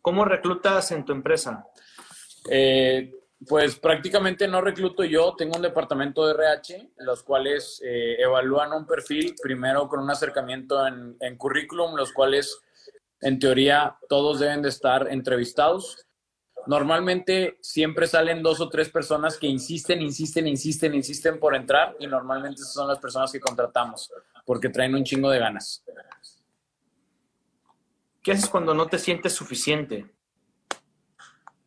[0.00, 1.66] ¿Cómo reclutas en tu empresa?
[2.48, 3.12] Eh,
[3.48, 8.86] pues prácticamente no recluto yo, tengo un departamento de RH, los cuales eh, evalúan un
[8.86, 12.60] perfil primero con un acercamiento en, en currículum, los cuales
[13.20, 16.06] en teoría todos deben de estar entrevistados
[16.66, 22.06] Normalmente siempre salen dos o tres personas que insisten, insisten, insisten, insisten por entrar y
[22.06, 24.12] normalmente esas son las personas que contratamos
[24.44, 25.82] porque traen un chingo de ganas.
[28.22, 30.06] ¿Qué haces cuando no te sientes suficiente?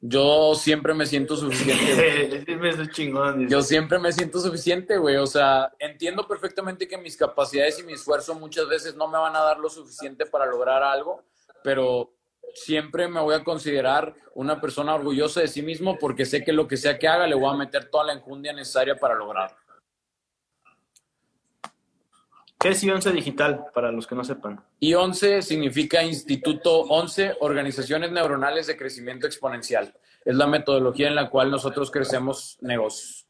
[0.08, 2.46] Yo siempre me siento suficiente.
[2.92, 5.16] chingón, Yo siempre me siento suficiente, güey.
[5.16, 9.36] O sea, entiendo perfectamente que mis capacidades y mi esfuerzo muchas veces no me van
[9.36, 11.24] a dar lo suficiente para lograr algo,
[11.64, 12.14] pero
[12.54, 16.68] siempre me voy a considerar una persona orgullosa de sí mismo porque sé que lo
[16.68, 19.58] que sea que haga le voy a meter toda la enjundia necesaria para lograrlo.
[22.66, 24.60] ¿Qué es I11 Digital para los que no sepan?
[24.82, 29.94] I11 significa Instituto 11, Organizaciones Neuronales de Crecimiento Exponencial.
[30.26, 33.28] Es la metodología en la cual nosotros crecemos negocios.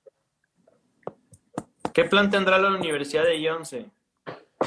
[1.94, 3.92] ¿Qué plan tendrá la Universidad de I11?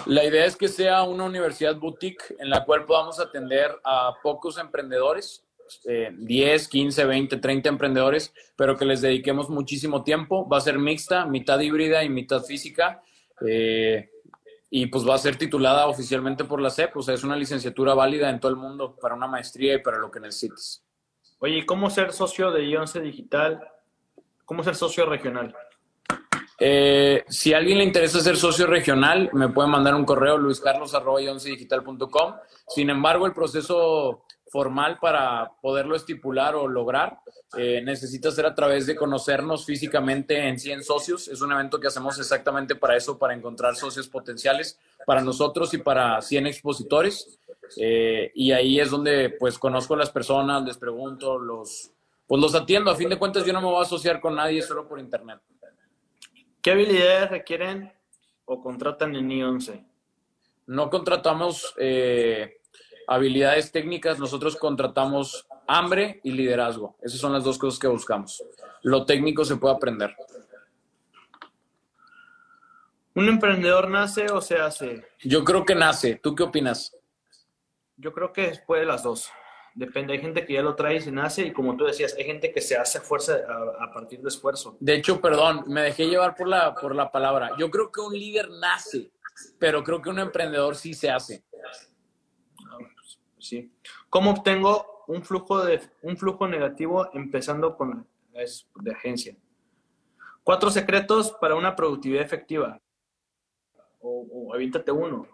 [0.05, 4.59] La idea es que sea una universidad boutique en la cual podamos atender a pocos
[4.59, 5.47] emprendedores,
[5.87, 10.47] 10, 15, 20, 30 emprendedores, pero que les dediquemos muchísimo tiempo.
[10.47, 13.03] Va a ser mixta, mitad híbrida y mitad física.
[13.47, 14.11] Eh,
[14.71, 17.95] y pues va a ser titulada oficialmente por la CEP, o sea, es una licenciatura
[17.95, 20.85] válida en todo el mundo para una maestría y para lo que necesites.
[21.39, 23.61] Oye, ¿cómo ser socio de I11 Digital?
[24.45, 25.55] ¿Cómo ser socio regional?
[26.61, 32.35] Eh, si a alguien le interesa ser socio regional, me puede mandar un correo luiscarlos.com.
[32.67, 37.21] Sin embargo, el proceso formal para poderlo estipular o lograr
[37.57, 41.29] eh, necesita ser a través de conocernos físicamente en 100 socios.
[41.29, 45.79] Es un evento que hacemos exactamente para eso, para encontrar socios potenciales para nosotros y
[45.79, 47.39] para 100 expositores.
[47.79, 51.91] Eh, y ahí es donde pues conozco a las personas, les pregunto, los,
[52.27, 52.91] pues los atiendo.
[52.91, 55.41] A fin de cuentas yo no me voy a asociar con nadie solo por internet.
[56.61, 57.93] ¿Qué habilidades requieren
[58.45, 59.87] o contratan en I11?
[60.67, 62.58] No contratamos eh,
[63.09, 66.97] habilidades técnicas, nosotros contratamos hambre y liderazgo.
[67.03, 68.45] Esas son las dos cosas que buscamos.
[68.83, 70.15] Lo técnico se puede aprender.
[73.15, 75.05] ¿Un emprendedor nace o se hace?
[75.21, 76.21] Yo creo que nace.
[76.23, 76.95] ¿Tú qué opinas?
[77.97, 79.31] Yo creo que después de las dos.
[79.75, 82.25] Depende, hay gente que ya lo trae y se nace y como tú decías, hay
[82.25, 83.39] gente que se hace fuerza
[83.81, 84.77] a, partir de esfuerzo.
[84.81, 87.53] De hecho, perdón, me dejé llevar por la, por la palabra.
[87.59, 89.13] Yo creo que un líder nace,
[89.59, 91.45] pero creo que un emprendedor sí se hace.
[93.49, 93.73] Sí.
[94.11, 99.35] ¿Cómo obtengo un flujo, de, un flujo negativo empezando con de agencia?
[100.45, 102.79] Cuatro secretos para una productividad efectiva.
[104.01, 105.27] O, o evítate uno.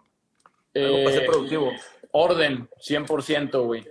[0.73, 1.71] Algo para ser eh, productivo.
[2.11, 3.85] Orden, 100%, güey.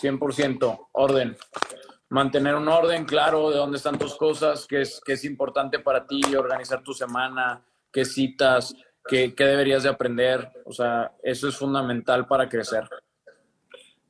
[0.00, 1.36] 100% orden.
[2.10, 6.06] Mantener un orden claro de dónde están tus cosas, qué es, qué es importante para
[6.06, 10.48] ti, organizar tu semana, qué citas, qué, qué deberías de aprender.
[10.64, 12.88] O sea, eso es fundamental para crecer.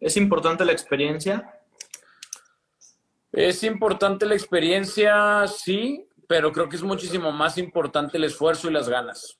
[0.04, 1.58] ¿Es importante la experiencia?
[3.32, 8.74] Es importante la experiencia, sí, pero creo que es muchísimo más importante el esfuerzo y
[8.74, 9.38] las ganas.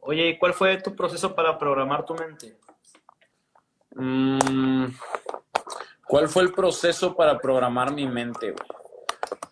[0.00, 2.58] Oye, ¿cuál fue tu proceso para programar tu mente?
[3.94, 4.88] Mm,
[6.08, 8.52] ¿Cuál fue el proceso para programar mi mente?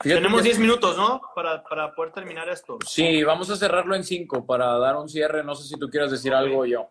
[0.01, 1.21] Tenemos 10 minutos, ¿no?
[1.37, 2.79] Para, poder terminar esto.
[2.85, 5.45] Sí, vamos a cerrarlo en 5 para dar un cierre.
[5.45, 6.91] No sé si tú quieras decir algo yo.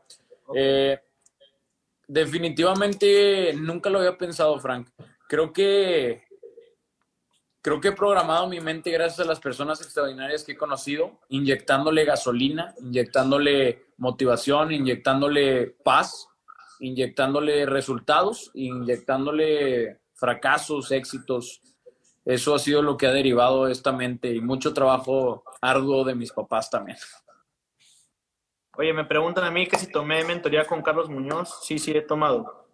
[0.56, 0.98] Eh,
[2.12, 4.90] definitivamente nunca lo había pensado, Frank.
[5.28, 6.24] Creo que
[7.62, 12.06] creo que he programado mi mente gracias a las personas extraordinarias que he conocido, inyectándole
[12.06, 16.28] gasolina, inyectándole motivación, inyectándole paz
[16.82, 21.62] inyectándole resultados, inyectándole fracasos, éxitos.
[22.26, 26.32] Eso ha sido lo que ha derivado esta mente y mucho trabajo arduo de mis
[26.32, 26.98] papás también.
[28.78, 31.60] Oye, me preguntan a mí que si tomé mentoría con Carlos Muñoz.
[31.64, 32.68] Sí, sí, he tomado.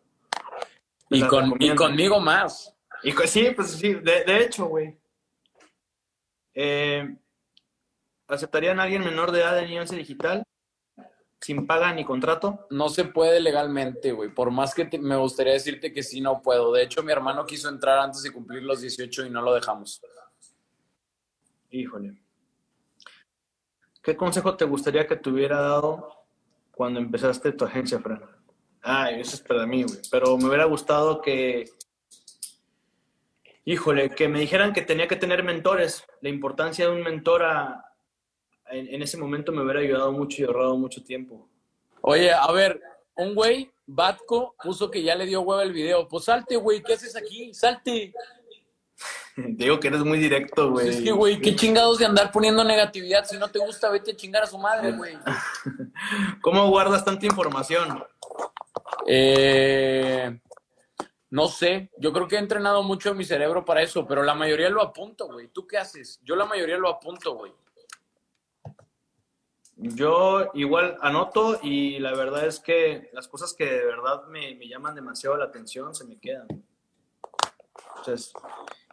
[1.09, 2.75] Y, con, conmigo más.
[3.03, 4.97] Y sí, pues sí, de, hecho, güey.
[6.53, 7.15] Eh,
[8.27, 10.43] ¿Aceptarían a alguien menor de edad en Nianse Digital?
[11.39, 12.67] sin paga ni contrato?
[12.71, 14.33] No se puede legalmente, güey.
[14.33, 16.73] Por más que me gustaría decirte que sí, no puedo.
[16.73, 20.01] De hecho, mi hermano quiso entrar antes de cumplir los 18 y no lo dejamos.
[21.69, 22.17] Híjole.
[24.07, 26.07] ¿Qué consejo te gustaría que te hubiera dado
[26.71, 28.23] cuando empezaste tu agencia, Fran?
[28.81, 29.99] Ay, eso es para mí, güey.
[30.09, 31.65] Pero me hubiera gustado que,
[33.65, 36.05] híjole, que me dijeran que tenía que tener mentores.
[36.21, 37.43] La importancia de un mentor
[38.69, 41.49] en, en, ese momento me hubiera ayudado mucho y ahorrado mucho tiempo.
[41.99, 42.81] Oye, a ver,
[43.17, 46.07] un güey, Batco, puso que ya le dio huevo el video.
[46.07, 47.53] Pues salte, güey, ¿qué haces aquí?
[47.53, 48.13] Salte.
[49.35, 50.89] Digo que eres muy directo, güey.
[50.89, 53.25] es que, güey, qué chingados de andar poniendo negatividad.
[53.25, 55.15] Si no te gusta, vete a chingar a su madre, güey.
[56.41, 58.03] ¿Cómo guardas tanta información?
[59.05, 60.39] Eh,
[61.29, 61.91] no sé.
[61.99, 65.27] Yo creo que he entrenado mucho mi cerebro para eso, pero la mayoría lo apunto,
[65.27, 65.49] güey.
[65.49, 66.19] ¿Tú qué haces?
[66.23, 67.53] Yo la mayoría lo apunto, güey.
[69.75, 74.67] Yo igual anoto y la verdad es que las cosas que de verdad me, me
[74.67, 76.47] llaman demasiado la atención se me quedan.
[77.99, 78.33] Entonces,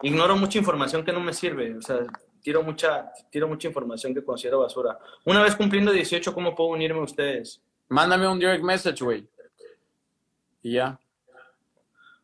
[0.02, 1.76] ignoro mucha información que no me sirve.
[1.76, 1.98] O sea,
[2.42, 4.98] tiro mucha, tiro mucha información que considero basura.
[5.24, 7.60] Una vez cumpliendo 18, ¿cómo puedo unirme a ustedes?
[7.88, 9.28] Mándame un direct message, güey.
[10.62, 10.98] Y ya.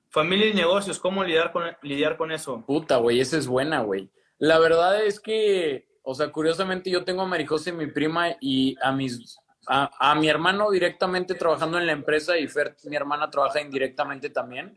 [0.09, 2.65] Familia y negocios, ¿cómo lidiar con, lidiar con eso?
[2.67, 4.11] Puta, güey, esa es buena, güey.
[4.39, 8.91] La verdad es que, o sea, curiosamente yo tengo a Marijose, mi prima, y a
[8.91, 13.61] mis a, a, mi hermano directamente trabajando en la empresa y Fer, mi hermana, trabaja
[13.61, 14.77] indirectamente también.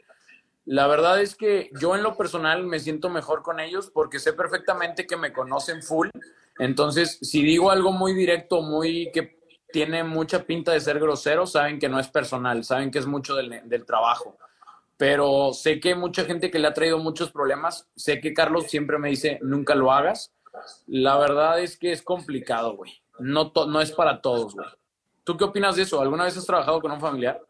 [0.66, 4.34] La verdad es que yo en lo personal me siento mejor con ellos porque sé
[4.34, 6.09] perfectamente que me conocen full.
[6.57, 9.38] Entonces, si digo algo muy directo, muy que
[9.72, 13.36] tiene mucha pinta de ser grosero, saben que no es personal, saben que es mucho
[13.36, 14.38] del, del trabajo.
[14.95, 18.99] Pero sé que mucha gente que le ha traído muchos problemas, sé que Carlos siempre
[18.99, 20.32] me dice, nunca lo hagas.
[20.88, 23.01] La verdad es que es complicado, güey.
[23.20, 24.68] No, no es para todos, güey.
[25.24, 25.99] ¿Tú qué opinas de eso?
[25.99, 27.41] ¿Alguna vez has trabajado con un familiar?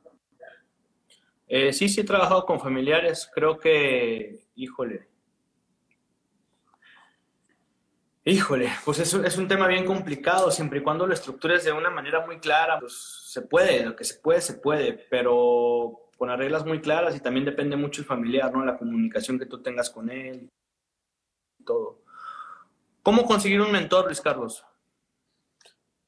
[1.48, 3.30] Eh, sí, sí he trabajado con familiares.
[3.34, 5.08] Creo que, híjole.
[8.26, 11.90] Híjole, pues es, es un tema bien complicado, siempre y cuando lo estructures de una
[11.90, 12.94] manera muy clara, pues
[13.28, 17.20] se puede, lo que se puede, se puede, pero con las reglas muy claras y
[17.20, 18.64] también depende mucho el familiar, ¿no?
[18.64, 20.50] La comunicación que tú tengas con él,
[21.66, 22.02] todo.
[23.02, 24.64] ¿Cómo conseguir un mentor, Luis Carlos?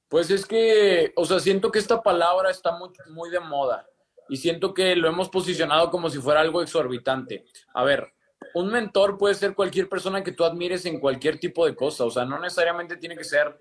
[0.07, 3.85] Pues es que, o sea, siento que esta palabra está muy, muy de moda
[4.29, 7.45] y siento que lo hemos posicionado como si fuera algo exorbitante.
[7.73, 8.13] A ver,
[8.53, 12.11] un mentor puede ser cualquier persona que tú admires en cualquier tipo de cosa, o
[12.11, 13.57] sea, no necesariamente tiene que ser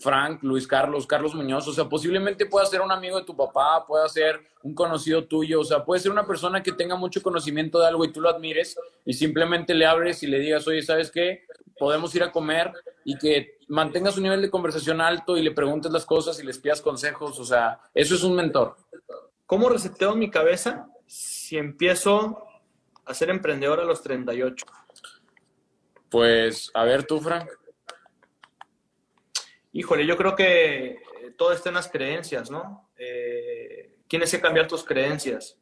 [0.00, 3.84] Frank, Luis Carlos, Carlos Muñoz, o sea, posiblemente pueda ser un amigo de tu papá,
[3.86, 7.78] pueda ser un conocido tuyo, o sea, puede ser una persona que tenga mucho conocimiento
[7.80, 11.10] de algo y tú lo admires y simplemente le abres y le digas, oye, ¿sabes
[11.10, 11.44] qué?
[11.78, 12.72] Podemos ir a comer
[13.04, 16.58] y que mantengas un nivel de conversación alto y le preguntes las cosas y les
[16.58, 18.76] pidas consejos, o sea, eso es un mentor.
[19.52, 22.42] ¿Cómo reseteo mi cabeza si empiezo
[23.04, 24.64] a ser emprendedor a los 38?
[26.08, 27.50] Pues, a ver tú, Frank.
[29.72, 30.98] Híjole, yo creo que eh,
[31.36, 32.88] todo está en las creencias, ¿no?
[32.96, 35.58] Eh, tienes que cambiar tus creencias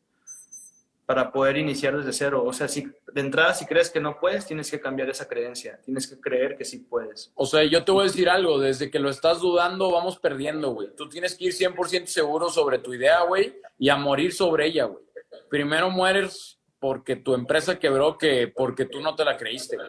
[1.10, 2.44] para poder iniciar desde cero.
[2.46, 5.80] O sea, si de entrada, si crees que no puedes, tienes que cambiar esa creencia.
[5.84, 7.32] Tienes que creer que sí puedes.
[7.34, 8.60] O sea, yo te voy a decir algo.
[8.60, 10.94] Desde que lo estás dudando, vamos perdiendo, güey.
[10.94, 14.84] Tú tienes que ir 100% seguro sobre tu idea, güey, y a morir sobre ella,
[14.84, 15.02] güey.
[15.48, 19.88] Primero mueres porque tu empresa quebró que porque tú no te la creíste, güey.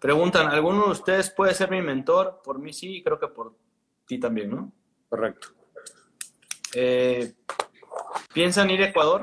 [0.00, 2.40] Preguntan, ¿alguno de ustedes puede ser mi mentor?
[2.44, 3.56] Por mí sí, creo que por
[4.06, 4.72] ti también, ¿no?
[5.08, 5.48] Correcto.
[6.72, 7.32] Eh,
[8.32, 9.22] ¿Piensan ir a Ecuador?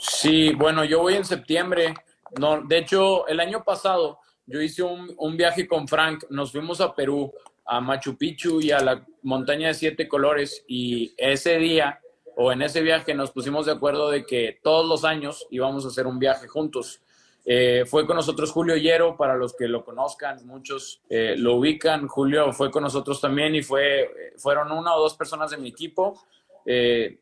[0.00, 1.94] Sí, bueno, yo voy en septiembre.
[2.38, 6.24] No, de hecho, el año pasado yo hice un, viaje con Frank.
[6.30, 7.30] Nos fuimos a Perú,
[7.66, 10.64] a Machu Picchu y a la montaña de siete colores.
[10.66, 12.00] Y ese día,
[12.34, 15.88] o en ese viaje, nos pusimos de acuerdo de que todos los años íbamos a
[15.88, 17.02] hacer un viaje juntos.
[17.44, 22.08] Eh, fue con nosotros Julio Hierro, para los que lo conozcan, muchos eh, lo ubican.
[22.08, 26.24] Julio fue con nosotros también y fue, fueron una o dos personas de mi equipo.
[26.64, 27.18] Eh,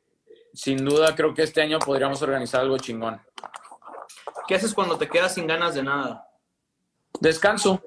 [0.58, 3.20] sin duda creo que este año podríamos organizar algo chingón.
[4.48, 6.28] ¿Qué haces cuando te quedas sin ganas de nada?
[7.20, 7.80] Descanso.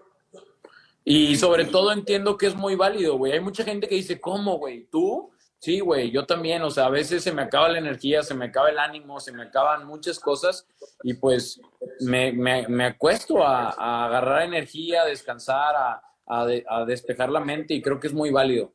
[1.03, 3.33] Y sobre todo entiendo que es muy válido, güey.
[3.33, 4.85] Hay mucha gente que dice, ¿cómo, güey?
[4.85, 5.31] ¿Tú?
[5.59, 6.61] Sí, güey, yo también.
[6.61, 9.33] O sea, a veces se me acaba la energía, se me acaba el ánimo, se
[9.33, 10.65] me acaban muchas cosas
[11.03, 11.59] y pues
[11.99, 17.31] me, me, me acuesto a, a, agarrar energía, a descansar, a, a, de, a despejar
[17.31, 18.71] la mente y creo que es muy válido.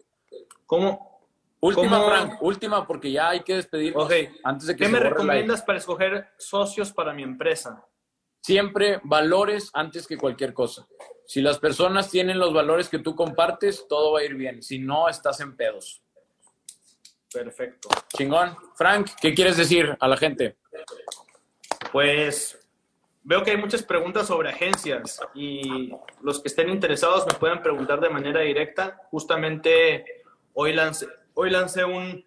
[0.66, 1.15] ¿Cómo,
[1.60, 2.10] Última, ¿Cómo?
[2.10, 4.28] Frank, última, porque ya hay que despedirnos okay.
[4.44, 7.84] antes de que ¿Qué me recomiendas para escoger socios para mi empresa?
[8.42, 10.86] Siempre valores antes que cualquier cosa.
[11.26, 14.62] Si las personas tienen los valores que tú compartes, todo va a ir bien.
[14.62, 16.02] Si no, estás en pedos.
[17.32, 17.88] Perfecto.
[18.16, 18.56] Chingón.
[18.76, 20.56] Frank, ¿qué quieres decir a la gente?
[21.90, 22.58] Pues
[23.24, 25.90] veo que hay muchas preguntas sobre agencias y
[26.22, 29.02] los que estén interesados me pueden preguntar de manera directa.
[29.10, 30.22] Justamente
[30.54, 32.24] hoy lancé, hoy lancé un,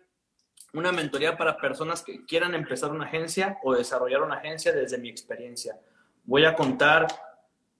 [0.74, 5.10] una mentoría para personas que quieran empezar una agencia o desarrollar una agencia desde mi
[5.10, 5.80] experiencia.
[6.24, 7.07] Voy a contar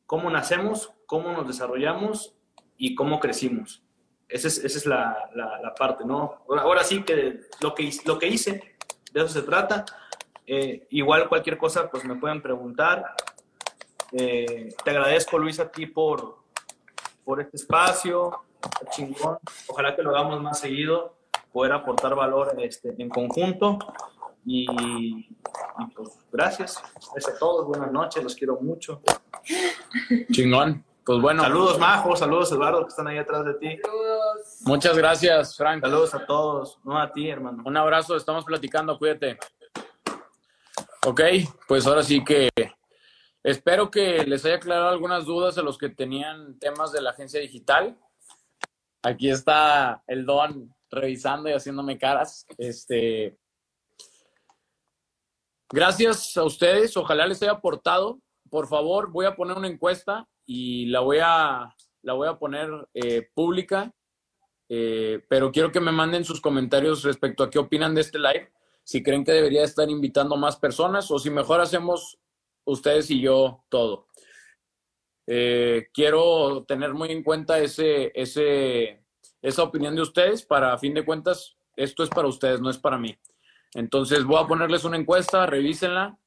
[0.06, 2.36] cómo nacemos, cómo nos desarrollamos
[2.78, 3.84] y cómo crecimos.
[4.28, 6.46] Esa es, esa es la, la, parte, ¿no?
[6.50, 8.76] Ahora, sí que lo, que lo que hice,
[9.12, 9.86] de eso se trata.
[10.46, 13.16] Eh, igual cualquier cosa, pues me pueden preguntar.
[14.12, 16.40] Eh, te agradezco, Luis, a ti por,
[17.24, 18.46] por este espacio.
[18.92, 19.38] Chingón.
[19.68, 21.19] Ojalá que lo hagamos más seguido,
[21.52, 23.80] poder aportar valor este, en conjunto.
[24.46, 24.66] Y,
[25.96, 26.82] pues gracias.
[27.14, 27.68] Gracias a todos.
[27.68, 28.24] Buenas noches.
[28.24, 29.02] Los quiero mucho.
[30.32, 30.84] Chingón.
[31.06, 31.44] Pues bueno.
[31.44, 32.16] Saludos, Majo.
[32.16, 33.80] Saludos, Eduardo, que están ahí atrás de ti.
[34.62, 35.82] Muchas gracias, Frank.
[35.82, 36.80] Saludos a todos.
[36.84, 37.64] No a ti, hermano.
[37.66, 38.16] Un abrazo.
[38.16, 38.98] Estamos platicando.
[38.98, 39.38] Cuídate.
[41.06, 41.22] Ok,
[41.68, 42.50] pues ahora sí que
[43.42, 47.40] espero que les haya aclarado algunas dudas a los que tenían temas de la agencia
[47.40, 47.98] digital.
[49.02, 52.46] Aquí está el Don revisando y haciéndome caras.
[52.58, 53.38] Este,
[55.72, 58.20] gracias a ustedes, ojalá les haya aportado.
[58.50, 62.70] Por favor, voy a poner una encuesta y la voy a, la voy a poner
[62.94, 63.94] eh, pública,
[64.70, 68.52] eh, pero quiero que me manden sus comentarios respecto a qué opinan de este live
[68.84, 72.18] si creen que debería estar invitando más personas o si mejor hacemos
[72.66, 74.08] ustedes y yo todo.
[75.28, 79.04] Eh, quiero tener muy en cuenta ese, ese,
[79.42, 82.98] esa opinión de ustedes para, fin de cuentas, esto es para ustedes, no es para
[82.98, 83.18] mí.
[83.74, 86.18] Entonces voy a ponerles una encuesta, revísenla.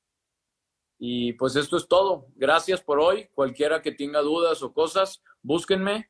[0.98, 2.26] Y pues esto es todo.
[2.36, 3.28] Gracias por hoy.
[3.34, 6.08] Cualquiera que tenga dudas o cosas, búsquenme.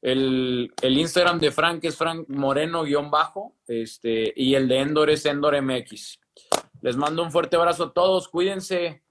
[0.00, 6.20] El, Instagram de Frank es Frank Moreno-bajo, este, y el de Endor es Endor MX.
[6.82, 9.02] Les mando un fuerte abrazo a todos, cuídense,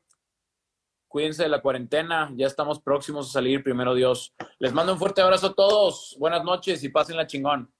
[1.07, 4.33] cuídense de la cuarentena, ya estamos próximos a salir, primero Dios.
[4.59, 7.71] Les mando un fuerte abrazo a todos, buenas noches y pasen la chingón.